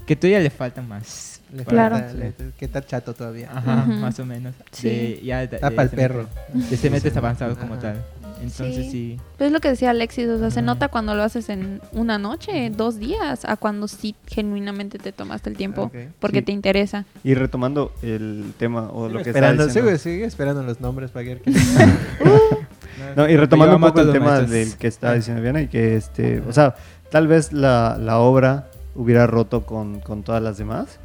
[0.05, 1.41] que todavía le falta más.
[1.53, 1.97] Le Claro.
[1.97, 3.49] falta- le- que está chato todavía.
[3.53, 3.93] Ajá, Ujú.
[3.99, 4.55] más o menos.
[4.71, 4.89] Sí.
[4.89, 6.27] De, ya de, Está pa'l semestres- perro.
[6.53, 7.19] De semestres Sí.
[7.19, 8.01] avanzados como tal.
[8.41, 8.91] Entonces Sí.
[8.91, 9.17] sí.
[9.37, 10.65] Pues es lo que decía Alexis, o sea, se Ujú.
[10.65, 15.49] nota cuando lo haces en una noche, dos días, a cuando sí genuinamente te tomaste
[15.51, 15.95] el tiempo Ok.
[16.19, 16.45] porque Sí.
[16.45, 17.05] te interesa.
[17.23, 19.91] Y retomando el tema o Sigo lo que está esperando, diciendo.
[19.91, 21.41] sigo, sigue esperando los nombres para que...
[23.15, 26.41] No, y retomando un poco el tema del que estaba diciendo Diana y que este,
[26.47, 26.75] o sea,
[27.11, 30.99] tal vez la, la obra hubiera roto con, con todas las demás,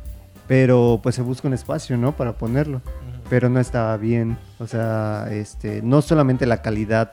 [0.47, 2.17] pero pues se busca un espacio, ¿no?
[2.17, 2.81] Para ponerlo,
[3.29, 7.13] pero no estaba bien, o sea, este, no solamente la calidad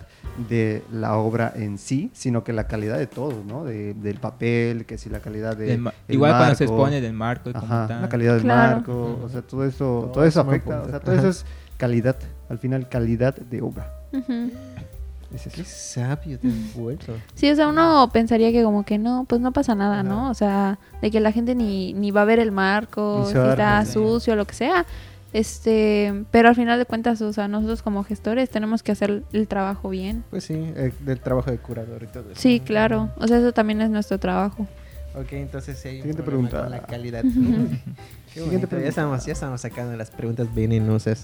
[0.49, 3.63] de la obra en sí, sino que la calidad de todo, ¿no?
[3.65, 7.13] De- del papel, que si la calidad de Del igual cuando se marco, expone del
[7.13, 8.75] marco y Ajá, la calidad del Claro.
[8.75, 11.45] marco, o sea, todo eso, Todo todo eso afecta, o sea, todo eso es
[11.77, 12.15] calidad,
[12.49, 13.91] al final calidad de obra.
[14.13, 14.33] Ujú.
[14.33, 14.94] Es
[15.35, 15.49] eso.
[15.53, 17.13] Qué sabio te has vuelto.
[17.35, 20.03] Sí, o sea, uno pensaría que como que no, pues no pasa nada, Ajá.
[20.03, 20.29] ¿no?
[20.29, 23.37] O sea, de que la gente ni, ni va a ver el marco, Ni si
[23.37, 24.85] está sucio, lo que sea.
[25.33, 29.47] Este, pero al final de cuentas, o sea, nosotros como gestores tenemos que hacer el
[29.49, 30.23] trabajo bien.
[30.29, 32.39] Pues sí, eh, del trabajo de curador y todo eso.
[32.41, 33.09] Sí, claro.
[33.17, 34.65] O sea, eso también es nuestro trabajo.
[35.13, 36.69] Ok, entonces sí hay un Siguiente problema pregunta.
[36.69, 37.23] con la calidad.
[38.33, 38.79] Qué bonito, pregunta.
[38.83, 41.23] Ya estamos, ya estamos sacando las preguntas venenosas.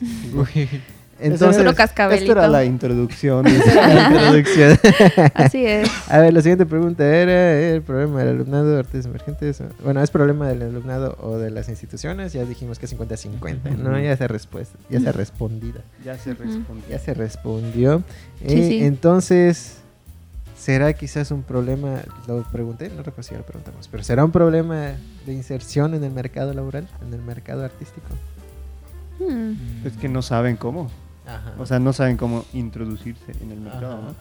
[1.22, 1.64] Entonces,
[2.22, 3.46] Esto era la introducción.
[3.76, 4.78] la introducción.
[5.34, 5.90] Así es.
[6.10, 9.62] A ver, la siguiente pregunta era el problema del alumnado de artes emergentes.
[9.84, 12.34] Bueno, ¿es problema del alumnado o de las instituciones?
[12.34, 14.00] Ya dijimos que 50-50, ¿no?
[14.00, 15.82] Ya se, respuesta, ya se respondida.
[16.04, 16.90] ya se respondió.
[16.90, 18.04] Ya se respondió.
[18.40, 18.84] Sí, Eh, sí.
[18.84, 19.78] Entonces,
[20.58, 22.02] ¿será quizás un problema?
[22.28, 24.94] Lo pregunté, no recuerdo si ya lo preguntamos, pero ¿será un problema
[25.26, 28.08] de inserción en el mercado laboral, en el mercado artístico?
[29.20, 29.54] Hmm.
[29.86, 30.90] Es que no saben cómo.
[31.26, 31.54] Ajá.
[31.60, 34.02] O sea, no saben cómo introducirse en el mercado, Ajá.
[34.08, 34.16] ¿no?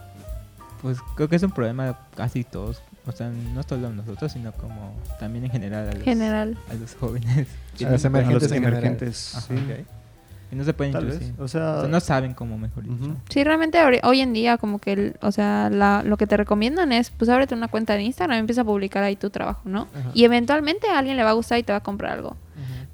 [0.81, 2.81] Pues creo que es un problema de casi todos.
[3.05, 6.57] O sea, no solo nosotros, sino como también en general a los, General.
[6.69, 7.47] a los jóvenes.
[7.85, 9.55] A los A emergentes los emergentes, Ajá, sí.
[10.51, 11.33] Y no se pueden introducir.
[11.39, 12.83] O O sea, no saben cómo, mejor.
[13.29, 16.91] Sí, realmente hoy en día como que, el- o sea, la- lo que te recomiendan
[16.91, 19.87] es, pues ábrete una cuenta de Instagram y empieza a publicar ahí tu trabajo, ¿no?
[19.97, 20.11] Ajá.
[20.13, 22.35] Y eventualmente a alguien le va a gustar y te va a comprar algo.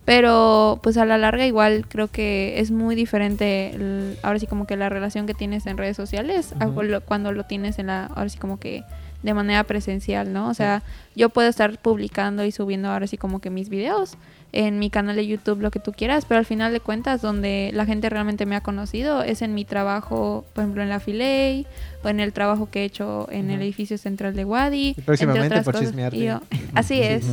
[0.07, 4.65] Pero pues a la larga igual creo que es muy diferente el- ahora sí como
[4.65, 6.81] que la relación que tienes en redes sociales a Ujú.
[6.83, 8.85] lo- cuando lo tienes en la ahora sí como que
[9.23, 10.47] de manera presencial, ¿no?
[10.49, 10.83] O sea,
[11.15, 14.15] yo puedo estar publicando y subiendo ahora sí como que mis videos
[14.53, 17.71] en mi canal de YouTube, lo que tú quieras, pero al final de cuentas donde
[17.73, 21.67] la gente realmente me ha conocido es en mi trabajo, por ejemplo, en la Filey
[22.03, 24.95] o en el trabajo que he hecho en el edificio central de Wadi.
[24.97, 25.87] Y próximamente entre otras por cosas.
[25.89, 26.17] chismearte.
[26.23, 26.39] Yo-
[26.75, 27.25] así es.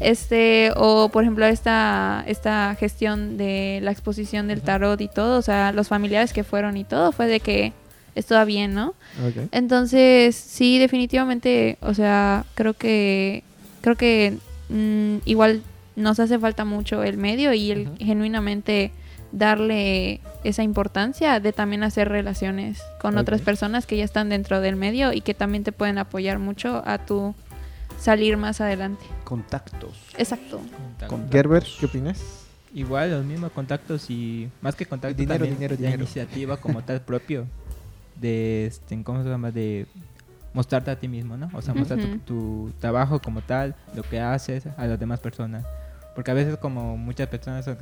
[0.00, 5.42] Este, o por ejemplo, esta, esta gestión de la exposición del tarot y todo, o
[5.42, 7.72] sea, los familiares que fueron y todo, fue de que
[8.16, 8.94] esto va bien, ¿no?
[9.52, 13.44] Entonces, sí, definitivamente, o sea, creo que
[13.82, 14.36] creo que
[14.68, 15.62] mm, igual
[15.94, 18.90] nos hace falta mucho el medio y el genuinamente
[19.32, 24.76] darle esa importancia de también hacer relaciones con otras personas que ya están dentro del
[24.76, 27.34] medio y que también te pueden apoyar mucho a tu
[28.00, 29.04] salir más adelante.
[29.24, 29.96] Contactos.
[30.18, 30.60] Exacto.
[31.08, 32.20] Con- Gerber, ¿qué opinas?
[32.74, 36.02] Igual, los mismos contactos y más que contactos, Dinero, también dinero, la dinero.
[36.02, 37.46] iniciativa como tal propio
[38.20, 39.50] de, este, ¿cómo se llama?
[39.50, 39.86] De
[40.52, 41.50] mostrarte a ti mismo, ¿no?
[41.52, 45.64] O sea, mostrar tu- trabajo como tal, lo que haces a las demás personas.
[46.14, 47.76] Porque a veces como muchas personas son-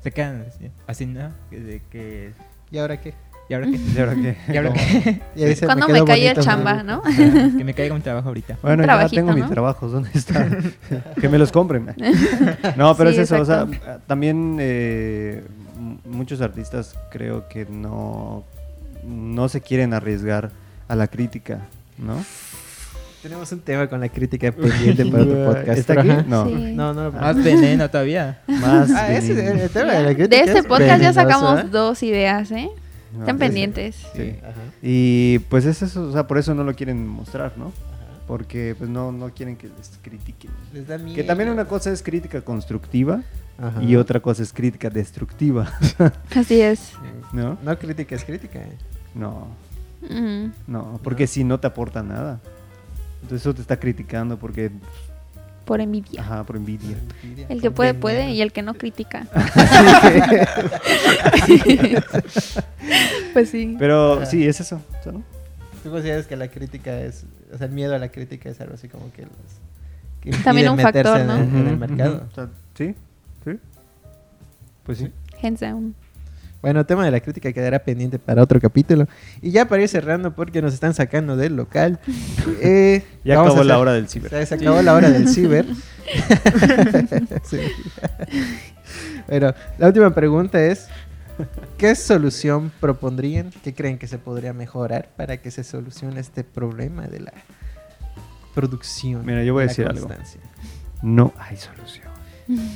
[0.00, 1.30] se quedan así, así, ¿no?
[1.50, 2.32] De que
[2.70, 3.14] ¿Y ahora qué?
[3.48, 3.76] ¿Y ahora qué?
[3.94, 4.36] ¿Y ahora qué?
[4.52, 5.20] ¿Y ahora qué?
[5.34, 7.02] Y Cuando me cae el chamba, ¿no?
[7.02, 8.58] Que me caiga un trabajo ahorita.
[8.62, 9.50] Bueno, ya trabajito, tengo mis ¿no?
[9.50, 10.72] trabajos, ¿dónde están?
[11.20, 11.86] que me los compren.
[12.76, 14.02] No, pero Sí, es eso, o sea, exacto.
[14.06, 15.42] también eh,
[15.76, 18.44] m- muchos artistas creo que no,
[19.04, 20.50] no se quieren arriesgar
[20.88, 21.60] a la crítica,
[21.98, 22.16] ¿no?
[23.22, 25.78] Tenemos un tema con la crítica pendiente para otro podcast.
[25.78, 26.08] ¿Está aquí?
[26.26, 26.46] No.
[26.46, 26.54] Sí.
[26.74, 28.40] No, no lo Más veneno todavía.
[28.46, 30.36] Más Ah, ese es el, tema de la crítica.
[30.36, 31.64] De este es podcast ya sacamos ¿eh?
[31.70, 32.70] dos ideas, ¿eh?
[33.12, 33.96] No, Estén es- pendientes.
[34.16, 34.34] Sí.
[34.42, 37.66] Ajá, Y pues es eso, o sea, por eso no lo quieren mostrar, ¿no?
[37.66, 37.74] ajá.
[38.26, 40.50] Porque pues no, no quieren que les critiquen.
[40.72, 41.14] Les da miedo.
[41.16, 43.22] Que también una cosa es crítica constructiva
[43.58, 43.82] Ajá.
[43.82, 45.70] y otra cosa es crítica destructiva,
[46.34, 46.92] Así es.
[47.34, 47.58] ¿no?
[47.62, 48.60] No, crítica es crítica.
[48.60, 48.78] eh.
[49.14, 49.48] No,
[50.08, 50.46] Mm.
[50.66, 52.40] no, porque si no te aporta nada.
[53.22, 54.70] Entonces eso te está criticando porque,
[55.66, 56.22] Por envidia.
[56.22, 56.96] ajá, por envidia.
[57.50, 59.26] El que puede, puede y el que no critica.
[63.32, 63.76] pues sí.
[63.78, 64.26] Pero Ajá.
[64.26, 65.22] sí, es eso, ¿no?
[65.82, 68.74] ¿Tú consideras que la crítica es, o sea, el miedo a la crítica es algo
[68.74, 69.30] así como que los
[70.20, 71.36] que También un factor, ¿no?
[71.36, 72.16] en, el- en el Ujú, mercado?
[72.16, 72.24] ujú.
[72.30, 72.94] O sea, sí,
[73.44, 73.52] sí.
[74.84, 75.10] Pues sí.
[75.42, 75.94] Hands down.
[76.62, 79.06] Bueno, tema de la crítica quedará pendiente para otro capítulo.
[79.40, 82.00] Y ya para ir cerrando, porque nos están sacando del local.
[82.60, 84.30] eh, Ya acabó la hora del ciber.
[84.30, 85.66] Se, se acabó la hora del ciber.
[87.44, 87.60] Sí.
[89.28, 90.88] Bueno, la última pregunta es:
[91.78, 93.50] ¿qué solución propondrían?
[93.62, 97.32] ¿Qué creen que se podría mejorar para que se solucione este problema de la
[98.54, 99.24] producción?
[99.24, 100.08] Mira, yo voy a decir algo.
[101.02, 102.09] No hay solución.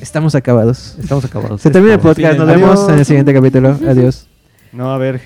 [0.01, 0.97] Estamos acabados.
[1.01, 1.61] Estamos acabados.
[1.61, 2.39] Se termina el podcast.
[2.39, 2.61] Nos Adiós.
[2.61, 3.79] vemos en el siguiente capítulo.
[3.89, 4.27] Adiós.
[4.73, 5.21] No, a ver.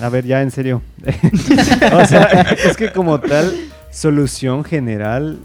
[0.00, 0.82] A ver, ya en serio.
[1.92, 2.24] o sea,
[2.64, 3.54] es que como tal,
[3.90, 5.38] solución general,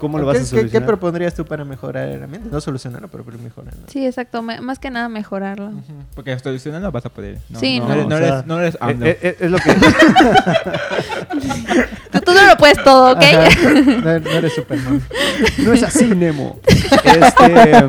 [0.00, 0.72] ¿cómo lo vas ¿Qué, a solucionar?
[0.72, 2.48] qué propondrías tú para mejorar el ambiente?
[2.50, 3.80] No solucionarlo, pero pero mejorarlo.
[3.86, 4.42] Sí, exacto.
[4.42, 5.70] me- más que nada mejorarlo.
[6.16, 7.38] Porque solucionando vas a poder.
[7.50, 7.92] No, Sí, no, no.
[7.94, 9.06] eres, no eres, no eres Eh, AMLO.
[9.06, 9.74] eh, eh, es lo que...
[12.10, 13.22] Tú, tú no lo puedes todo, ¿ok?
[13.22, 13.48] Ajá.
[14.02, 15.00] No, no eres Superman.
[15.58, 16.58] No es así, Nemo.
[16.66, 17.72] Este,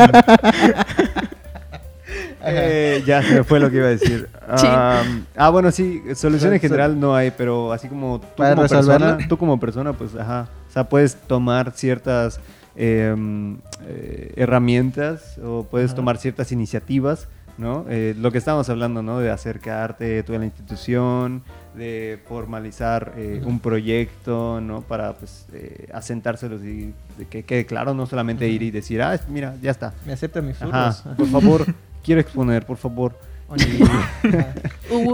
[2.44, 4.30] eh, ya se me fue lo que iba a decir.
[4.48, 8.64] Am, ah, bueno, sí, solución en general no hay, pero así como tú ¿Para como
[8.64, 9.08] resolverlo?
[9.08, 12.40] persona, tú como persona, pues, ajá, o sea, puedes tomar ciertas
[12.78, 17.86] em, eh, herramientas o puedes tomar ciertas iniciativas, ¿no?
[17.90, 19.20] Eh, lo que estábamos hablando, ¿no?
[19.20, 21.44] De acercarte tú a la institución,
[21.76, 24.80] de formalizar eh, un proyecto, ¿no?
[24.80, 26.94] Para, pues, eh, asentárselos y
[27.30, 29.94] que quede claro, no solamente ir y decir, ah, mira, ya está.
[30.06, 31.04] Me acepta mis furros.
[31.18, 31.66] Por favor,
[32.02, 33.20] quiero exponer, por favor.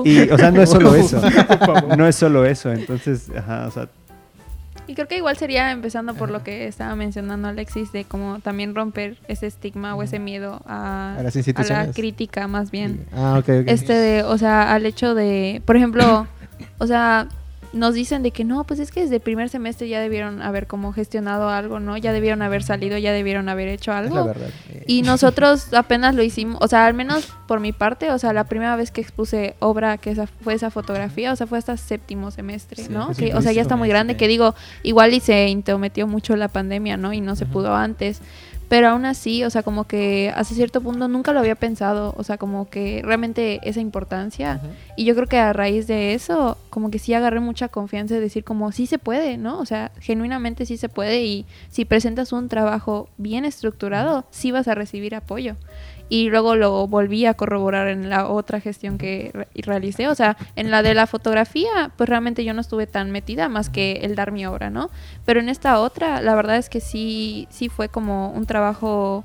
[0.05, 1.21] Y, o sea, no es solo eso.
[1.97, 2.71] no es solo eso.
[2.71, 3.89] Entonces, ajá, o sea,
[4.87, 8.73] Y creo que igual sería empezando por lo que estaba mencionando Alexis, de como también
[8.73, 11.87] romper ese estigma o ese miedo a, A las a instituciones.
[11.87, 13.05] la crítica más bien.
[13.13, 13.67] Ah, ok, ok.
[13.67, 16.25] Este de, o sea, al hecho de, por ejemplo,
[16.77, 17.27] o sea,
[17.73, 20.67] nos dicen de que no, pues es que desde el primer semestre ya debieron haber
[20.67, 21.97] como gestionado algo, ¿no?
[21.97, 24.25] Ya debieron haber salido, ya debieron haber hecho la algo.
[24.25, 24.49] verdad.
[24.69, 24.83] eh.
[24.87, 28.45] Y nosotros apenas lo hicimos, o sea, al menos por mi parte, o sea, la
[28.45, 32.31] primera vez que expuse obra que esa, fue esa fotografía, o sea, fue hasta séptimo
[32.31, 33.11] semestre, Sí, ¿no?
[33.13, 36.47] Que, o sea, ya está muy grande, que digo, igual y se intrometió mucho la
[36.47, 37.13] pandemia, ¿no?
[37.13, 38.21] Y no se pudo antes.
[38.69, 42.23] Pero aún así, o sea, como que hasta cierto punto nunca lo había pensado, o
[42.23, 44.59] sea, como que realmente esa importancia.
[44.97, 48.19] Y yo creo que a raíz de eso, como que sí agarré mucha confianza de
[48.19, 49.59] decir como sí se puede, ¿no?
[49.59, 54.67] O sea, genuinamente sí se puede y si presentas un trabajo bien estructurado, sí vas
[54.67, 55.55] a recibir apoyo.
[56.09, 60.07] Y luego lo volví a corroborar en la otra gestión que re- realicé.
[60.07, 63.69] O sea, en la de la fotografía, pues realmente yo no estuve tan metida más
[63.69, 64.89] que el dar mi obra, ¿no?
[65.25, 69.23] Pero en esta otra, la verdad es que sí, sí fue como un trabajo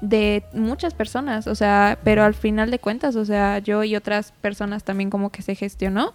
[0.00, 4.32] de muchas personas, o sea, pero al final de cuentas, o sea, yo y otras
[4.40, 6.12] personas también como que se gestionó.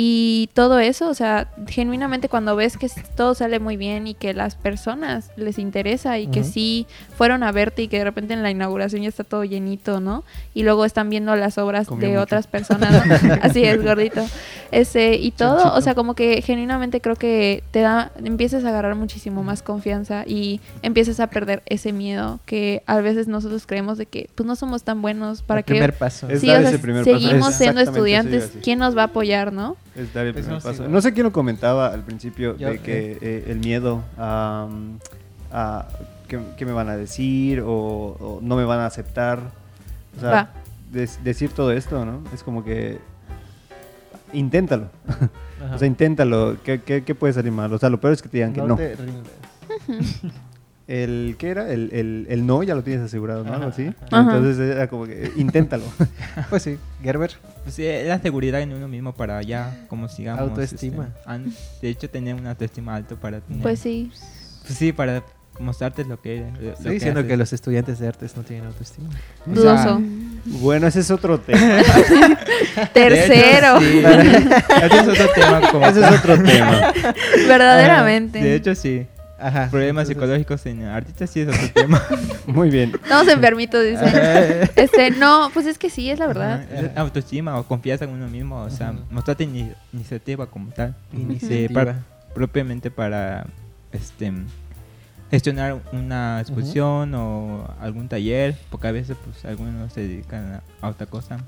[0.00, 4.32] Y todo eso, o sea, genuinamente cuando ves que todo sale muy bien y que
[4.32, 6.86] las personas les interesa y que sí
[7.16, 10.22] fueron a verte y que de repente en la inauguración ya está todo llenito, ¿no?
[10.54, 12.22] Y luego están viendo las obras Comió de mucho.
[12.22, 12.92] otras personas,
[13.24, 13.34] ¿no?
[13.42, 14.24] Así es, gordito.
[14.70, 18.94] Ese, y todo, o sea, como que genuinamente creo que te da, empiezas a agarrar
[18.94, 24.06] muchísimo más confianza y empiezas a perder ese miedo que a veces nosotros creemos de
[24.06, 26.28] que pues no somos tan buenos para el que primer paso.
[26.28, 27.18] Es Sí, o sea, ese primer paso.
[27.18, 28.52] seguimos Es siendo estudiantes.
[28.62, 29.76] ¿quién nos va a apoyar, no?
[29.98, 30.88] Es dar el primer Pensamos paso.
[30.88, 34.68] No sé quién lo comentaba al principio Yo, de que eh, el miedo a,
[35.50, 35.88] a
[36.28, 39.40] qué, qué me van a decir o, o no me van a aceptar.
[40.16, 40.52] O sea,
[40.90, 42.22] decir todo esto, ¿no?
[42.32, 42.98] Es como que
[44.32, 44.88] inténtalo.
[45.72, 46.56] O sea, inténtalo.
[46.62, 47.72] ¿Qué, qué, qué puede salir mal?
[47.72, 48.76] O sea, lo peor es que te digan que no.
[48.76, 48.96] te.
[50.88, 51.70] El, ¿Qué era?
[51.70, 53.52] El, el, el no ya lo tienes asegurado, ¿no?
[53.52, 53.92] Algo así.
[54.10, 55.84] Entonces era como que inténtalo.
[56.50, 57.32] Pues sí, Gerber.
[57.62, 60.40] Pues sí, es la seguridad en uno mismo para ya, como sigamos.
[60.40, 61.08] Autoestima.
[61.08, 63.62] este, an- de hecho, tener una autoestima alto para tener.
[63.62, 64.10] Pues sí.
[64.66, 65.22] Pues sí, para
[65.60, 66.52] mostrarte lo que eres.
[66.58, 67.30] lo Estoy diciendo haces.
[67.30, 69.08] que los estudiantes de artes no tienen autoestima.
[69.10, 70.00] O sea, Dudoso.
[70.60, 71.60] bueno, ese es otro tema.
[72.94, 73.78] Tercero.
[73.78, 73.98] Hecho, sí.
[74.84, 75.60] Ese es otro tema.
[75.70, 76.92] Como ese es otro tema.
[77.46, 78.40] Verdaderamente.
[78.42, 79.06] De hecho, sí.
[79.38, 79.68] Ajá.
[79.70, 82.02] Problemas Entonces- psicológicos en artistas sí es otro tema.
[82.46, 82.92] Muy bien.
[83.02, 84.02] Estamos enfermitos, dice.
[84.04, 86.62] Eh, Este, no, pues es que sí, es la verdad.
[86.62, 88.60] Ajá, es autoestima o confianza en uno mismo.
[88.62, 90.94] O sea, mostrarte ini- iniciativa como tal.
[91.12, 91.84] Iniciativa.
[91.84, 92.02] Para-
[92.34, 93.46] propiamente para
[93.92, 94.32] este
[95.30, 101.06] gestionar una exposición o algún taller, porque a veces pues algunos se dedican a, otra
[101.06, 101.38] cosa.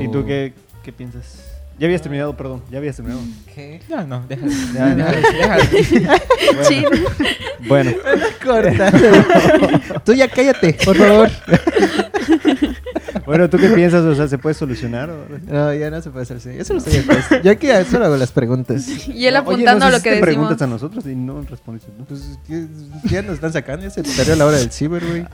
[0.00, 0.52] ¿Y tú qué,
[0.82, 1.55] qué piensas?
[1.78, 2.62] Ya habías terminado, perdón.
[2.70, 3.20] Ya habías terminado.
[3.54, 3.80] ¿Qué?
[3.90, 4.50] No, no, déjalo.
[4.74, 5.12] Ya, ya.
[5.12, 5.64] déjalo.
[6.68, 6.84] Chin.
[7.68, 7.92] Bueno,
[8.42, 8.92] Corta.
[10.04, 11.28] Tú ya cállate, por favor.
[13.26, 14.02] bueno, ¿tú qué piensas?
[14.04, 15.10] O sea, ¿se puede solucionar?
[15.10, 16.50] o- No, ya no se puede hacer así.
[16.50, 17.42] Eso lo estoy haciendo.
[17.44, 18.86] Yo aquí solo hago las preguntas.
[19.08, 20.26] Y él Oye, apuntando nos lo que decimos.
[20.26, 21.90] preguntas a nosotros y no respondiste.
[21.98, 22.04] ¿no?
[22.04, 22.66] Pues ¿qué-
[23.04, 25.26] ya nos están sacando, ya se perdió la hora del ciber, güey.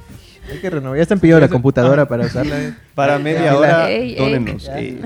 [0.53, 0.97] Hay que renovar.
[0.97, 2.77] Ya están pidiendo la computadora para usarla.
[2.95, 4.17] Para media hora, Ey, ey.
[4.17, 4.65] dónenos.
[4.65, 4.79] Ya.
[4.79, 5.01] ey.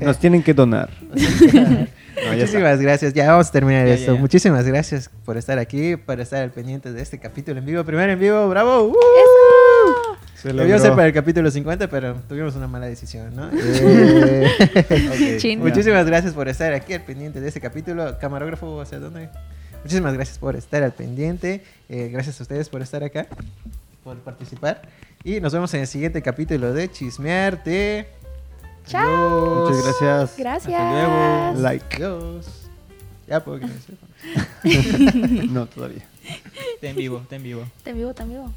[0.00, 0.90] Nos tienen que donar.
[2.16, 2.58] No, ya está.
[2.58, 3.14] Muchísimas gracias.
[3.14, 4.06] Ya vamos a terminar Ya, esto.
[4.08, 4.20] ya, ya.
[4.20, 7.82] Muchísimas gracias por estar aquí, por estar al pendiente de este capítulo en vivo.
[7.84, 8.88] Primero en vivo, bravo.
[8.88, 8.94] ¡Uh!
[10.34, 13.32] Se Debió ser para el capítulo 50, pero tuvimos una mala decisión.
[13.54, 15.56] Eh.
[15.60, 18.18] Muchísimas gracias por estar aquí al pendiente de este capítulo.
[18.20, 19.30] Camarógrafo, ¿hacia dónde?
[19.82, 21.62] Muchísimas gracias por estar al pendiente.
[21.88, 23.28] Eh, gracias a ustedes por estar acá,
[24.10, 24.82] por participar.
[25.22, 28.08] Y nos vemos en el siguiente capítulo de Chismearte.
[28.86, 29.66] Chao.
[29.66, 30.38] Muchas gracias.
[30.38, 30.74] Gracias.
[30.74, 31.60] Hasta luego.
[31.60, 31.96] Like.
[31.96, 32.70] Adiós.
[33.28, 33.66] Ya puedo que
[35.48, 36.04] no todavía.
[36.74, 37.64] Está en vivo, está en vivo.
[37.84, 38.50] Te vivo, te vivo.